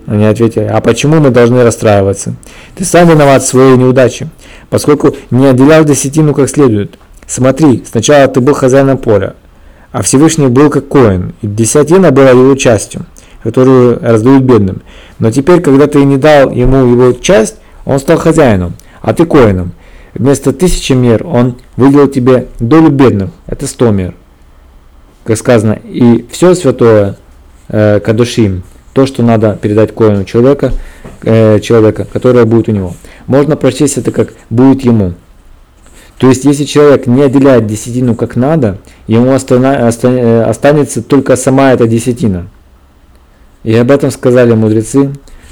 Они 0.05 0.25
ответили, 0.25 0.65
«А 0.65 0.81
почему 0.81 1.19
мы 1.19 1.29
должны 1.31 1.63
расстраиваться? 1.63 2.35
Ты 2.75 2.85
сам 2.85 3.09
виноват 3.09 3.41
в 3.41 3.47
своей 3.47 3.75
неудаче 3.75 4.29
поскольку 4.69 5.15
не 5.31 5.47
отделял 5.47 5.83
десятину 5.83 6.33
как 6.33 6.49
следует. 6.49 6.97
Смотри, 7.27 7.83
сначала 7.89 8.27
ты 8.27 8.41
был 8.41 8.53
хозяином 8.53 8.97
поля, 8.97 9.35
а 9.91 10.01
Всевышний 10.01 10.47
был 10.47 10.69
как 10.69 10.87
коин, 10.87 11.33
и 11.41 11.47
десятина 11.47 12.11
была 12.11 12.31
его 12.31 12.55
частью, 12.55 13.05
которую 13.43 13.99
раздают 14.01 14.43
бедным. 14.43 14.81
Но 15.19 15.31
теперь, 15.31 15.61
когда 15.61 15.87
ты 15.87 16.03
не 16.03 16.17
дал 16.17 16.51
ему 16.51 16.85
его 16.85 17.13
часть, 17.13 17.55
он 17.85 17.99
стал 17.99 18.17
хозяином, 18.17 18.73
а 19.01 19.13
ты 19.13 19.25
коином. 19.25 19.71
Вместо 20.15 20.53
тысячи 20.53 20.93
мер 20.93 21.27
он 21.27 21.57
выделил 21.75 22.07
тебе 22.07 22.47
долю 22.59 22.89
бедных, 22.89 23.31
это 23.47 23.67
сто 23.67 23.91
мер. 23.91 24.15
Как 25.25 25.37
сказано, 25.37 25.73
и 25.83 26.25
все 26.31 26.55
святое 26.55 27.17
э, 27.67 27.99
кадушим, 27.99 28.63
то, 28.93 29.05
что 29.05 29.23
надо 29.23 29.59
передать 29.61 29.93
коину 29.93 30.23
человека, 30.23 30.71
э, 31.21 31.59
человека, 31.59 32.07
которое 32.11 32.45
будет 32.45 32.69
у 32.69 32.71
него. 32.71 32.95
Можно 33.27 33.57
прочесть 33.57 33.97
это 33.97 34.11
как 34.11 34.33
«будет 34.49 34.85
ему». 34.85 35.15
То 36.17 36.29
есть, 36.29 36.45
если 36.45 36.63
человек 36.63 37.07
не 37.07 37.21
отделяет 37.23 37.67
десятину 37.67 38.15
как 38.15 38.37
надо, 38.37 38.77
ему 39.07 39.31
э, 39.31 40.43
останется 40.43 41.01
только 41.01 41.35
сама 41.35 41.73
эта 41.73 41.87
десятина. 41.87 42.47
И 43.65 43.75
об 43.75 43.91
этом 43.91 44.11
сказали 44.11 44.53
мудрецы. 44.53 45.11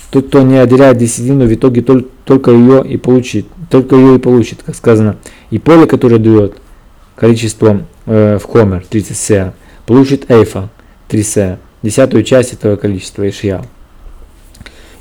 Тот, 0.10 0.28
кто 0.28 0.42
не 0.42 0.58
отделяет 0.58 1.00
десятину, 1.00 1.46
в 1.48 1.54
итоге 1.54 1.82
только 1.82 2.52
ее 2.52 2.86
и 2.88 2.96
получит. 2.96 3.46
Только 3.74 3.96
ее 3.96 4.18
и 4.18 4.20
получит, 4.20 4.62
как 4.64 4.76
сказано. 4.76 5.16
И 5.50 5.58
поле, 5.58 5.88
которое 5.88 6.20
дает 6.20 6.58
количество 7.16 7.82
э, 8.06 8.38
в 8.38 8.46
Хомер, 8.46 8.86
30 8.88 9.18
сеа, 9.18 9.54
получит 9.88 10.30
эйфа, 10.30 10.70
3 11.08 11.24
сеа, 11.24 11.60
десятую 11.82 12.24
часть 12.24 12.54
этого 12.54 12.76
количества 12.76 13.28
Ишьяу. 13.28 13.66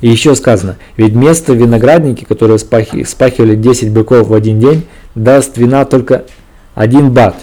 И 0.01 0.09
еще 0.09 0.33
сказано, 0.33 0.77
ведь 0.97 1.13
место 1.13 1.53
в 1.53 1.57
винограднике, 1.57 2.25
которое 2.25 2.57
спахивали 2.57 3.55
10 3.55 3.91
быков 3.91 4.29
в 4.29 4.33
один 4.33 4.59
день, 4.59 4.87
даст 5.13 5.55
вина 5.55 5.85
только 5.85 6.25
один 6.73 7.11
бат. 7.11 7.35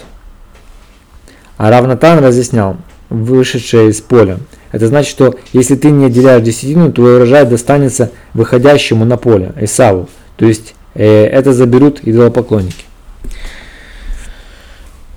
А 1.55 1.69
Равнатан 1.69 2.19
разъяснял, 2.19 2.75
вышедшее 3.09 3.91
из 3.91 4.01
поля. 4.01 4.39
Это 4.73 4.87
значит, 4.87 5.09
что 5.09 5.35
если 5.53 5.77
ты 5.77 5.91
не 5.91 6.07
отделяешь 6.07 6.43
десятину, 6.43 6.91
то 6.91 7.03
урожай 7.03 7.45
достанется 7.45 8.11
выходящему 8.33 9.05
на 9.05 9.15
поле, 9.15 9.53
Исаву. 9.61 10.09
То 10.35 10.45
есть 10.45 10.75
это 10.99 11.53
заберут 11.53 12.01
идолопоклонники. 12.03 12.85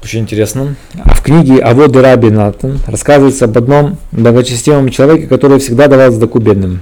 Очень 0.02 0.20
интересно. 0.20 0.76
А 1.02 1.14
в 1.14 1.22
книге 1.22 1.60
Аводы 1.60 2.02
Раби 2.02 2.28
Натан 2.28 2.78
рассказывается 2.86 3.46
об 3.46 3.56
одном 3.56 3.96
благочестивом 4.12 4.90
человеке, 4.90 5.26
который 5.26 5.58
всегда 5.58 5.88
давал 5.88 6.12
сдаку 6.12 6.40
бедным. 6.40 6.80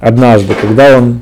Однажды, 0.00 0.54
когда 0.60 0.98
он 0.98 1.20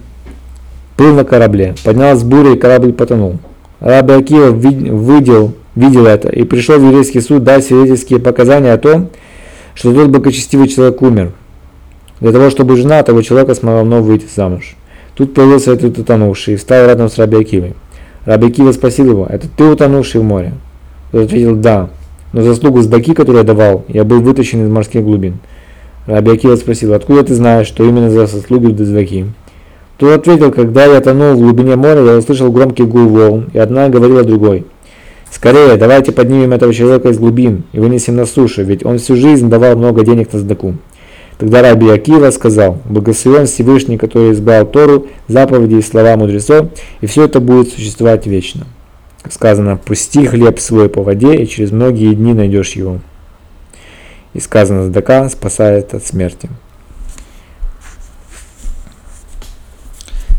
плыл 0.97 1.15
на 1.15 1.25
корабле, 1.25 1.75
поднялась 1.85 2.23
буря 2.23 2.55
и 2.55 2.59
корабль 2.59 2.95
потонул. 2.95 3.39
Раби 3.81 4.15
Акива 4.15 4.49
видел, 4.51 5.53
видел 5.75 6.07
это 6.07 6.29
и 6.31 6.45
пришел 6.45 6.79
в 6.79 6.85
еврейский 6.85 7.21
суд 7.21 7.45
дать 7.45 7.65
свидетельские 7.65 8.21
показания 8.21 8.73
о 8.73 8.79
том, 8.79 9.11
что 9.75 9.93
тот 9.93 10.09
благочестивый 10.09 10.67
человек 10.69 11.03
умер, 11.03 11.33
для 12.21 12.33
того, 12.33 12.49
чтобы 12.49 12.77
жена 12.77 13.03
того 13.03 13.21
человека 13.21 13.55
смогла 13.55 13.83
вновь 13.83 14.05
выйти 14.05 14.27
замуж. 14.35 14.77
Тут 15.19 15.35
появился 15.35 15.73
этот 15.73 15.99
утонувший 15.99 16.55
и 16.55 16.57
встал 16.57 16.87
рядом 16.87 17.09
с 17.09 17.19
Раби 17.19 17.39
Акивой. 17.39 17.75
Раби 18.25 18.47
Акива 18.47 18.71
спросил 18.71 19.11
его, 19.11 19.27
это 19.29 19.49
ты 19.49 19.65
утонувший 19.65 20.21
в 20.21 20.25
море? 20.25 20.53
Тот 21.11 21.25
ответил, 21.25 21.57
да, 21.57 21.91
но 22.33 22.43
заслугу 22.43 22.83
сдаки, 22.83 23.15
которую 23.15 23.41
я 23.41 23.45
давал, 23.45 23.85
я 23.89 24.05
был 24.05 24.21
вытащен 24.21 24.65
из 24.65 24.71
морских 24.71 25.03
глубин. 25.03 25.41
Раби 26.07 26.31
Акива 26.31 26.55
спросил, 26.55 26.95
откуда 26.95 27.25
ты 27.25 27.35
знаешь, 27.35 27.67
что 27.67 27.83
именно 27.83 28.11
за 28.13 28.29
заслуги 28.29 28.71
Дездаки? 28.71 29.27
Тот 29.97 30.21
ответил, 30.21 30.53
когда 30.53 30.85
я 30.85 31.01
тонул 31.01 31.35
в 31.35 31.39
глубине 31.39 31.75
моря, 31.75 32.05
я 32.05 32.19
услышал 32.19 32.53
громкий 32.53 32.85
гул 32.85 33.09
волн, 33.09 33.51
и 33.53 33.59
одна 33.59 33.89
говорила 33.89 34.23
другой. 34.23 34.67
Скорее, 35.33 35.75
давайте 35.77 36.13
поднимем 36.13 36.53
этого 36.53 36.73
человека 36.73 37.09
из 37.09 37.19
глубин 37.19 37.65
и 37.73 37.81
вынесем 37.81 38.15
на 38.15 38.25
сушу, 38.25 38.63
ведь 38.63 38.87
он 38.87 38.99
всю 38.99 39.17
жизнь 39.17 39.51
давал 39.51 39.77
много 39.77 40.05
денег 40.05 40.33
на 40.33 40.39
сдаку. 40.39 40.75
Тогда 41.39 41.63
Раби 41.63 41.89
Акива 41.89 42.31
сказал, 42.33 42.79
благословен 42.85 43.47
Всевышний, 43.47 43.97
который 43.97 44.33
избрал 44.33 44.67
Тору, 44.67 45.07
заповеди 45.29 45.77
и 45.77 45.83
слова 45.83 46.17
мудрецов, 46.17 46.67
и 47.01 47.07
все 47.07 47.25
это 47.25 47.39
будет 47.39 47.73
существовать 47.73 48.27
вечно. 48.27 48.67
Сказано, 49.31 49.77
пусти 49.77 50.27
хлеб 50.27 50.59
свой 50.59 50.89
по 50.89 51.03
воде, 51.03 51.37
и 51.37 51.47
через 51.47 51.71
многие 51.71 52.15
дни 52.15 52.35
найдешь 52.35 52.73
его. 52.73 52.99
И 54.35 54.41
сказано, 54.41 54.87
Сдака 54.87 55.29
спасает 55.29 55.95
от 55.95 56.05
смерти. 56.05 56.49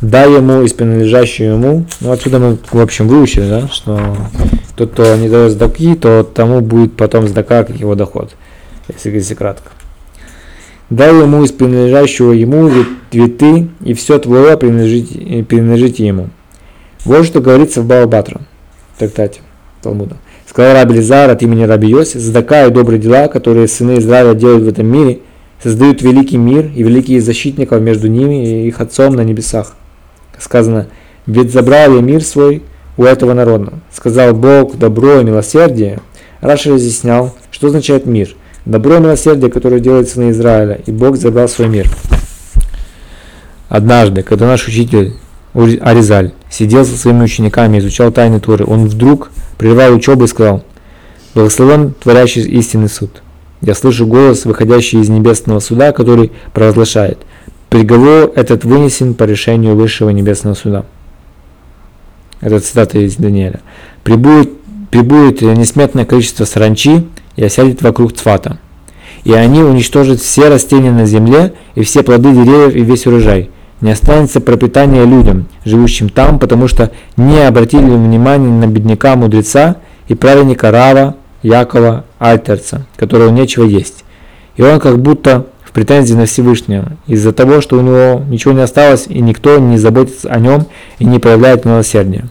Дай 0.01 0.31
ему 0.31 0.63
из 0.63 0.73
принадлежащего 0.73 1.53
ему, 1.53 1.85
ну 1.99 2.11
отсюда 2.11 2.39
мы 2.39 2.57
в 2.71 2.79
общем 2.79 3.07
выучили, 3.07 3.49
да, 3.49 3.67
что 3.67 4.15
тот, 4.77 4.91
кто 4.91 5.15
не 5.17 5.27
дает 5.27 5.51
сдаки, 5.51 5.93
то 5.95 6.23
тому 6.23 6.61
будет 6.61 6.95
потом 6.95 7.27
сдака 7.27 7.65
как 7.65 7.75
его 7.75 7.95
доход, 7.95 8.31
если, 8.87 9.09
если 9.11 9.33
кратко. 9.33 9.71
Дай 10.89 11.15
ему 11.15 11.43
из 11.43 11.51
принадлежащего 11.51 12.31
ему, 12.31 12.67
ведь 12.67 12.87
и 13.11 13.93
все 13.93 14.17
твое 14.17 14.57
принадлежите, 14.57 15.43
принадлежите 15.43 16.05
ему. 16.05 16.29
Вот 17.05 17.25
что 17.25 17.41
говорится 17.41 17.81
в 17.81 17.85
Баобатра, 17.85 18.41
трактате 18.97 19.41
Талмуда. 19.81 20.17
Сказал 20.47 20.73
Раби 20.73 20.95
Лизар 20.95 21.29
от 21.29 21.43
имени 21.43 21.63
Раби 21.63 21.89
Йоси, 21.89 22.17
задака 22.17 22.65
и 22.65 22.71
добрые 22.71 22.99
дела, 22.99 23.27
которые 23.27 23.67
сыны 23.67 23.99
Израиля 23.99 24.33
делают 24.33 24.63
в 24.63 24.67
этом 24.67 24.87
мире, 24.87 25.19
создают 25.63 26.01
великий 26.01 26.37
мир 26.37 26.71
и 26.75 26.81
великие 26.81 27.21
защитников 27.21 27.81
между 27.81 28.07
ними 28.07 28.63
и 28.63 28.67
их 28.67 28.81
отцом 28.81 29.15
на 29.15 29.21
небесах. 29.21 29.75
Сказано, 30.39 30.87
ведь 31.27 31.53
забрал 31.53 31.93
я 31.93 32.01
мир 32.01 32.23
свой 32.23 32.63
у 32.97 33.03
этого 33.03 33.33
народа. 33.33 33.73
Сказал 33.93 34.33
Бог 34.33 34.77
добро 34.77 35.19
и 35.19 35.23
милосердие. 35.23 35.99
Раша 36.41 36.71
разъяснял, 36.71 37.35
что 37.51 37.67
означает 37.67 38.05
мир. 38.05 38.35
Добро 38.65 38.97
и 38.97 38.99
милосердие, 38.99 39.49
которое 39.49 39.79
делает 39.79 40.09
сыны 40.09 40.31
Израиля, 40.31 40.81
и 40.85 40.91
Бог 40.91 41.17
забрал 41.17 41.47
свой 41.47 41.69
мир. 41.69 41.89
Однажды, 43.69 44.23
когда 44.23 44.47
наш 44.47 44.67
учитель 44.67 45.13
Аризаль 45.53 46.33
сидел 46.49 46.85
со 46.85 46.97
своими 46.97 47.23
учениками, 47.23 47.79
изучал 47.79 48.11
тайны 48.11 48.39
Торы, 48.39 48.65
он 48.65 48.87
вдруг 48.87 49.31
прервал 49.57 49.93
учебу 49.93 50.25
и 50.25 50.27
сказал, 50.27 50.63
«Благословен 51.33 51.93
творящий 51.93 52.41
истинный 52.41 52.89
суд». 52.89 53.21
Я 53.61 53.75
слышу 53.75 54.07
голос, 54.07 54.45
выходящий 54.45 54.99
из 54.99 55.09
небесного 55.09 55.59
суда, 55.59 55.91
который 55.91 56.31
провозглашает, 56.53 57.19
«Приговор 57.69 58.31
этот 58.35 58.63
вынесен 58.65 59.13
по 59.13 59.23
решению 59.23 59.75
высшего 59.75 60.09
небесного 60.09 60.55
суда». 60.55 60.85
Это 62.41 62.59
цитата 62.59 62.99
из 62.99 63.15
Даниэля. 63.15 63.59
«Прибудет, 64.03 64.51
прибудет 64.91 65.41
несметное 65.41 66.05
количество 66.05 66.45
саранчи 66.45 67.05
и 67.35 67.43
осядет 67.43 67.81
вокруг 67.81 68.13
цфата, 68.13 68.57
и 69.23 69.33
они 69.33 69.63
уничтожат 69.63 70.19
все 70.19 70.49
растения 70.49 70.91
на 70.91 71.05
земле 71.05 71.53
и 71.75 71.83
все 71.83 72.03
плоды 72.03 72.31
деревьев 72.33 72.75
и 72.75 72.81
весь 72.81 73.07
урожай, 73.07 73.49
не 73.81 73.91
останется 73.91 74.41
пропитания 74.41 75.05
людям, 75.05 75.47
живущим 75.63 76.09
там, 76.09 76.39
потому 76.39 76.67
что 76.67 76.91
не 77.17 77.45
обратили 77.45 77.83
внимания 77.83 78.49
на 78.49 78.67
бедняка 78.67 79.15
мудреца 79.15 79.77
и 80.07 80.15
праведника 80.15 80.71
Рава, 80.71 81.15
Якова, 81.43 82.03
Альтерца, 82.19 82.85
которого 82.97 83.29
нечего 83.29 83.63
есть. 83.63 84.03
И 84.57 84.61
он 84.61 84.79
как 84.79 84.99
будто 84.99 85.45
в 85.63 85.71
претензии 85.71 86.15
на 86.15 86.25
Всевышнего, 86.25 86.93
из-за 87.07 87.31
того, 87.31 87.61
что 87.61 87.77
у 87.77 87.81
него 87.81 88.23
ничего 88.27 88.53
не 88.53 88.61
осталось, 88.61 89.05
и 89.07 89.21
никто 89.21 89.59
не 89.59 89.77
заботится 89.77 90.29
о 90.29 90.39
нем 90.39 90.65
и 90.97 91.05
не 91.05 91.19
проявляет 91.19 91.63
милосердия. 91.63 92.25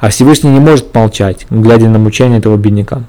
А 0.00 0.10
Всевышний 0.10 0.50
не 0.50 0.60
может 0.60 0.94
молчать, 0.94 1.46
глядя 1.50 1.88
на 1.88 1.98
мучение 1.98 2.38
этого 2.38 2.56
бедняка. 2.56 3.02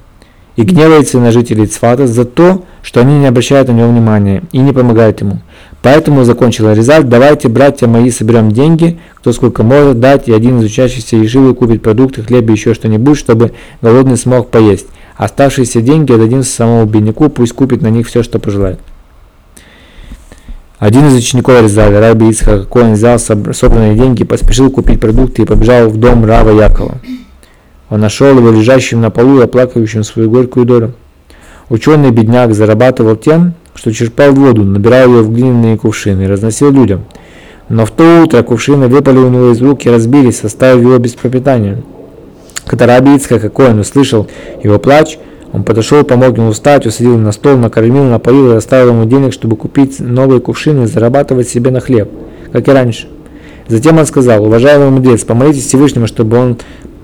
И 0.56 0.62
гневается 0.62 1.20
на 1.20 1.32
жителей 1.32 1.66
Цфата 1.66 2.06
за 2.06 2.24
то, 2.24 2.64
что 2.82 3.00
они 3.00 3.18
не 3.18 3.26
обращают 3.26 3.68
на 3.68 3.72
него 3.72 3.88
внимания 3.88 4.42
и 4.52 4.58
не 4.58 4.72
помогают 4.72 5.20
ему. 5.20 5.40
Поэтому 5.82 6.24
закончила 6.24 6.72
Резаль, 6.72 7.04
давайте, 7.04 7.48
братья 7.48 7.86
мои, 7.86 8.10
соберем 8.10 8.50
деньги, 8.50 8.98
кто 9.16 9.32
сколько 9.32 9.62
может 9.62 10.00
дать, 10.00 10.28
и 10.28 10.32
один 10.32 10.58
из 10.58 10.64
учащихся 10.64 11.16
Ешивы 11.16 11.54
купит 11.54 11.82
продукты, 11.82 12.22
хлеб 12.22 12.48
и 12.48 12.52
еще 12.52 12.74
что-нибудь, 12.74 13.18
чтобы 13.18 13.52
голодный 13.82 14.16
смог 14.16 14.50
поесть. 14.50 14.86
Оставшиеся 15.16 15.82
деньги 15.82 16.12
отдадим 16.12 16.42
самому 16.42 16.86
бедняку, 16.86 17.28
пусть 17.28 17.52
купит 17.52 17.82
на 17.82 17.88
них 17.88 18.06
все, 18.06 18.22
что 18.22 18.38
пожелает. 18.38 18.80
Один 20.78 21.06
из 21.06 21.14
учеников 21.14 21.62
Резали, 21.62 21.94
Раби 21.94 22.28
Ицхак 22.28 22.68
Коэн, 22.68 22.94
взял 22.94 23.18
собранные 23.18 23.94
деньги, 23.94 24.24
поспешил 24.24 24.70
купить 24.70 25.00
продукты 25.00 25.42
и 25.42 25.46
побежал 25.46 25.88
в 25.88 25.96
дом 25.96 26.24
Рава 26.24 26.50
Якова. 26.50 26.98
Он 27.88 28.00
нашел 28.00 28.36
его 28.36 28.50
лежащим 28.50 29.00
на 29.00 29.10
полу 29.10 29.40
и 29.40 29.44
оплакивающим 29.44 30.02
свою 30.02 30.30
горькую 30.30 30.66
долю. 30.66 30.94
Ученый 31.68 32.10
бедняк 32.10 32.54
зарабатывал 32.54 33.16
тем, 33.16 33.54
что 33.74 33.92
черпал 33.92 34.32
воду, 34.32 34.64
набирал 34.64 35.08
ее 35.08 35.22
в 35.22 35.32
глиняные 35.32 35.76
кувшины 35.76 36.22
и 36.22 36.26
разносил 36.26 36.70
людям. 36.70 37.04
Но 37.68 37.84
в 37.84 37.90
то 37.90 38.22
утро 38.22 38.42
кувшины 38.42 38.88
выпали 38.88 39.18
у 39.18 39.28
него 39.28 39.50
из 39.50 39.60
рук 39.60 39.84
и 39.84 39.90
разбились, 39.90 40.44
оставив 40.44 40.82
его 40.82 40.98
без 40.98 41.14
пропитания. 41.14 41.82
Когда 42.66 42.86
Раби 42.86 43.14
Ицхак 43.14 43.52
Коэн 43.52 43.78
услышал 43.78 44.28
его 44.62 44.78
плач, 44.78 45.18
он 45.52 45.62
подошел, 45.62 46.02
помог 46.04 46.36
ему 46.36 46.52
встать, 46.52 46.86
усадил 46.86 47.16
на 47.16 47.32
стол, 47.32 47.56
накормил, 47.56 48.04
напоил 48.04 48.52
и 48.52 48.56
оставил 48.56 48.90
ему 48.90 49.04
денег, 49.04 49.32
чтобы 49.32 49.56
купить 49.56 50.00
новые 50.00 50.40
кувшины 50.40 50.84
и 50.84 50.86
зарабатывать 50.86 51.48
себе 51.48 51.70
на 51.70 51.80
хлеб, 51.80 52.10
как 52.52 52.66
и 52.68 52.72
раньше. 52.72 53.08
Затем 53.68 53.98
он 53.98 54.06
сказал, 54.06 54.44
уважаемый 54.44 54.90
мудрец, 54.90 55.24
помолитесь 55.24 55.66
Всевышнему, 55.66 56.06
чтобы 56.06 56.36
он 56.38 56.58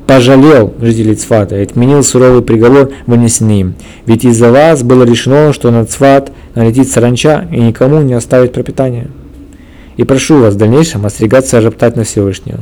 пожалел 0.06 0.74
жителей 0.80 1.14
Цфата 1.14 1.58
и 1.58 1.62
отменил 1.62 2.02
суровый 2.02 2.42
приговор, 2.42 2.90
вынесенный 3.06 3.60
им. 3.60 3.74
Ведь 4.06 4.24
из-за 4.24 4.50
вас 4.50 4.82
было 4.82 5.04
решено, 5.04 5.52
что 5.52 5.70
на 5.70 5.84
Цфат 5.84 6.32
налетит 6.54 6.88
саранча 6.88 7.48
и 7.50 7.60
никому 7.60 8.00
не 8.02 8.14
оставить 8.14 8.52
пропитания. 8.52 9.08
И 9.96 10.04
прошу 10.04 10.40
вас 10.40 10.54
в 10.54 10.58
дальнейшем 10.58 11.04
остерегаться 11.06 11.60
роптать 11.60 11.96
на 11.96 12.04
Всевышнего. 12.04 12.60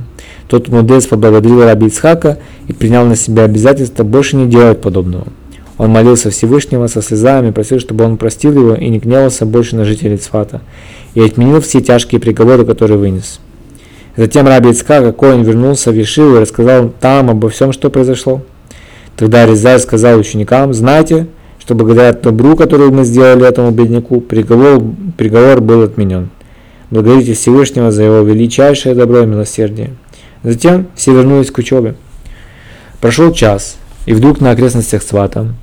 Тот 0.48 0.68
мудрец 0.68 1.06
поблагодарил 1.06 1.62
Раби 1.62 1.86
Ицхака 1.86 2.38
и 2.66 2.72
принял 2.72 3.04
на 3.04 3.16
себя 3.16 3.44
обязательство 3.44 4.02
больше 4.02 4.36
не 4.36 4.46
делать 4.46 4.80
подобного. 4.80 5.28
Он 5.78 5.90
молился 5.90 6.30
Всевышнего 6.30 6.88
со 6.88 7.00
слезами, 7.00 7.52
просил, 7.52 7.78
чтобы 7.78 8.04
он 8.04 8.18
простил 8.18 8.52
его 8.52 8.74
и 8.74 8.88
не 8.88 8.98
гневался 8.98 9.46
больше 9.46 9.76
на 9.76 9.84
жителей 9.84 10.18
Цфата, 10.18 10.60
и 11.14 11.20
отменил 11.22 11.60
все 11.60 11.80
тяжкие 11.80 12.20
приговоры, 12.20 12.66
которые 12.66 12.98
вынес. 12.98 13.40
Затем 14.16 14.46
Раби 14.46 14.70
Ицкак, 14.70 15.16
Коин 15.16 15.42
вернулся 15.42 15.90
в 15.90 15.94
Ешиву 15.94 16.36
и 16.36 16.40
рассказал 16.40 16.92
там 17.00 17.30
обо 17.30 17.48
всем, 17.48 17.72
что 17.72 17.90
произошло. 17.90 18.42
Тогда 19.16 19.46
Резай 19.46 19.78
сказал 19.78 20.18
ученикам, 20.18 20.74
знайте, 20.74 21.26
что 21.58 21.74
благодаря 21.74 22.12
добру, 22.12 22.56
которую 22.56 22.92
мы 22.92 23.04
сделали 23.04 23.46
этому 23.46 23.70
бедняку, 23.70 24.20
приговор, 24.20 24.82
приговор 25.16 25.60
был 25.60 25.82
отменен. 25.82 26.30
Благодарите 26.90 27.34
Всевышнего 27.34 27.92
за 27.92 28.02
его 28.02 28.20
величайшее 28.20 28.94
добро 28.94 29.20
и 29.20 29.26
милосердие. 29.26 29.90
Затем 30.42 30.88
все 30.94 31.12
вернулись 31.12 31.50
к 31.50 31.58
учебе. 31.58 31.94
Прошел 33.00 33.32
час, 33.32 33.76
и 34.06 34.12
вдруг 34.12 34.40
на 34.40 34.50
окрестностях 34.50 35.02
Свата 35.02 35.54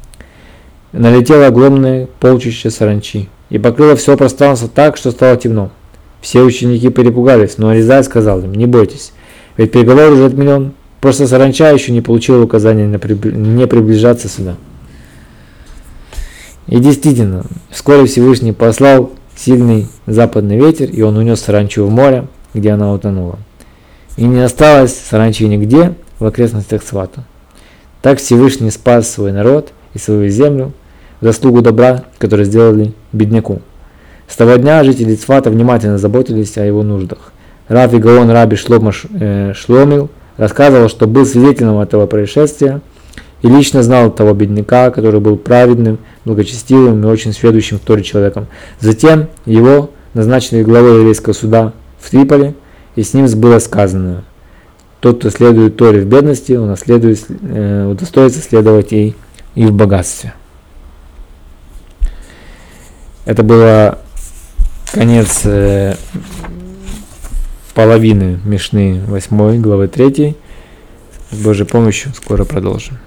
налетело 0.93 1.47
огромное 1.47 2.07
полчище 2.19 2.69
саранчи 2.69 3.27
и 3.49 3.57
покрыло 3.57 3.95
все 3.95 4.15
пространство 4.15 4.69
так, 4.73 4.97
что 4.97 5.11
стало 5.11 5.35
темно. 5.37 5.71
Все 6.21 6.41
ученики 6.41 6.89
перепугались, 6.89 7.57
но 7.57 7.69
Аризай 7.69 8.03
сказал 8.03 8.41
им, 8.41 8.53
не 8.53 8.65
бойтесь, 8.65 9.13
ведь 9.55 9.71
приговор 9.71 10.11
уже 10.11 10.25
отменен, 10.25 10.73
просто 10.99 11.27
саранча 11.27 11.71
еще 11.71 11.91
не 11.91 12.01
получила 12.01 12.43
указания 12.43 12.87
не 12.87 13.67
приближаться 13.67 14.27
сюда. 14.27 14.55
И 16.67 16.79
действительно, 16.79 17.45
вскоре 17.69 18.05
Всевышний 18.05 18.51
послал 18.51 19.11
сильный 19.35 19.87
западный 20.05 20.57
ветер, 20.57 20.89
и 20.89 21.01
он 21.01 21.15
унес 21.15 21.39
саранчу 21.39 21.85
в 21.85 21.91
море, 21.91 22.27
где 22.53 22.71
она 22.71 22.91
утонула. 22.91 23.39
И 24.17 24.25
не 24.25 24.41
осталось 24.41 24.95
саранчи 24.95 25.47
нигде 25.47 25.93
в 26.19 26.25
окрестностях 26.25 26.83
Свата. 26.83 27.23
Так 28.01 28.19
Всевышний 28.19 28.71
спас 28.71 29.09
свой 29.09 29.31
народ 29.31 29.71
и 29.93 29.99
свою 29.99 30.29
землю 30.29 30.73
в 31.21 31.25
заслугу 31.25 31.61
добра, 31.61 32.03
который 32.17 32.45
сделали 32.45 32.93
бедняку. 33.13 33.61
С 34.27 34.35
того 34.35 34.55
дня 34.57 34.83
жители 34.83 35.15
Цфата 35.15 35.49
внимательно 35.49 35.97
заботились 35.97 36.57
о 36.57 36.65
его 36.65 36.83
нуждах. 36.83 37.31
Рав 37.67 37.93
и 37.93 37.97
Гаон 37.97 38.29
Раби 38.29 38.55
Шлома 38.55 38.91
э, 39.13 39.53
Шломил 39.55 40.09
рассказывал, 40.37 40.89
что 40.89 41.07
был 41.07 41.25
свидетелем 41.25 41.79
этого 41.79 42.05
происшествия 42.05 42.81
и 43.41 43.47
лично 43.47 43.83
знал 43.83 44.11
того 44.11 44.33
бедняка, 44.33 44.91
который 44.91 45.19
был 45.19 45.37
праведным, 45.37 45.99
благочестивым 46.25 47.03
и 47.03 47.07
очень 47.07 47.33
сведущим 47.33 47.77
в 47.77 47.81
Торе 47.81 48.03
человеком. 48.03 48.47
Затем 48.79 49.27
его 49.45 49.91
назначили 50.13 50.63
главой 50.63 50.99
еврейского 50.99 51.33
суда 51.33 51.73
в 51.99 52.09
Триполи, 52.09 52.53
и 52.95 53.03
с 53.03 53.13
ним 53.13 53.27
было 53.39 53.59
сказано, 53.59 54.23
тот, 54.99 55.19
кто 55.19 55.29
следует 55.29 55.77
Торе 55.77 56.01
в 56.01 56.05
бедности, 56.05 56.53
он 56.53 56.73
э, 56.73 57.85
удостоится 57.85 58.41
следовать 58.41 58.91
ей 58.91 59.15
и 59.55 59.65
в 59.65 59.71
богатстве. 59.71 60.33
Это 63.25 63.43
было 63.43 63.99
конец 64.91 65.41
э, 65.45 65.95
половины 67.73 68.39
Мишны 68.43 69.01
8 69.05 69.61
главы 69.61 69.87
3. 69.87 70.35
С 71.31 71.37
Божьей 71.37 71.65
помощью 71.65 72.13
скоро 72.13 72.45
продолжим. 72.45 72.97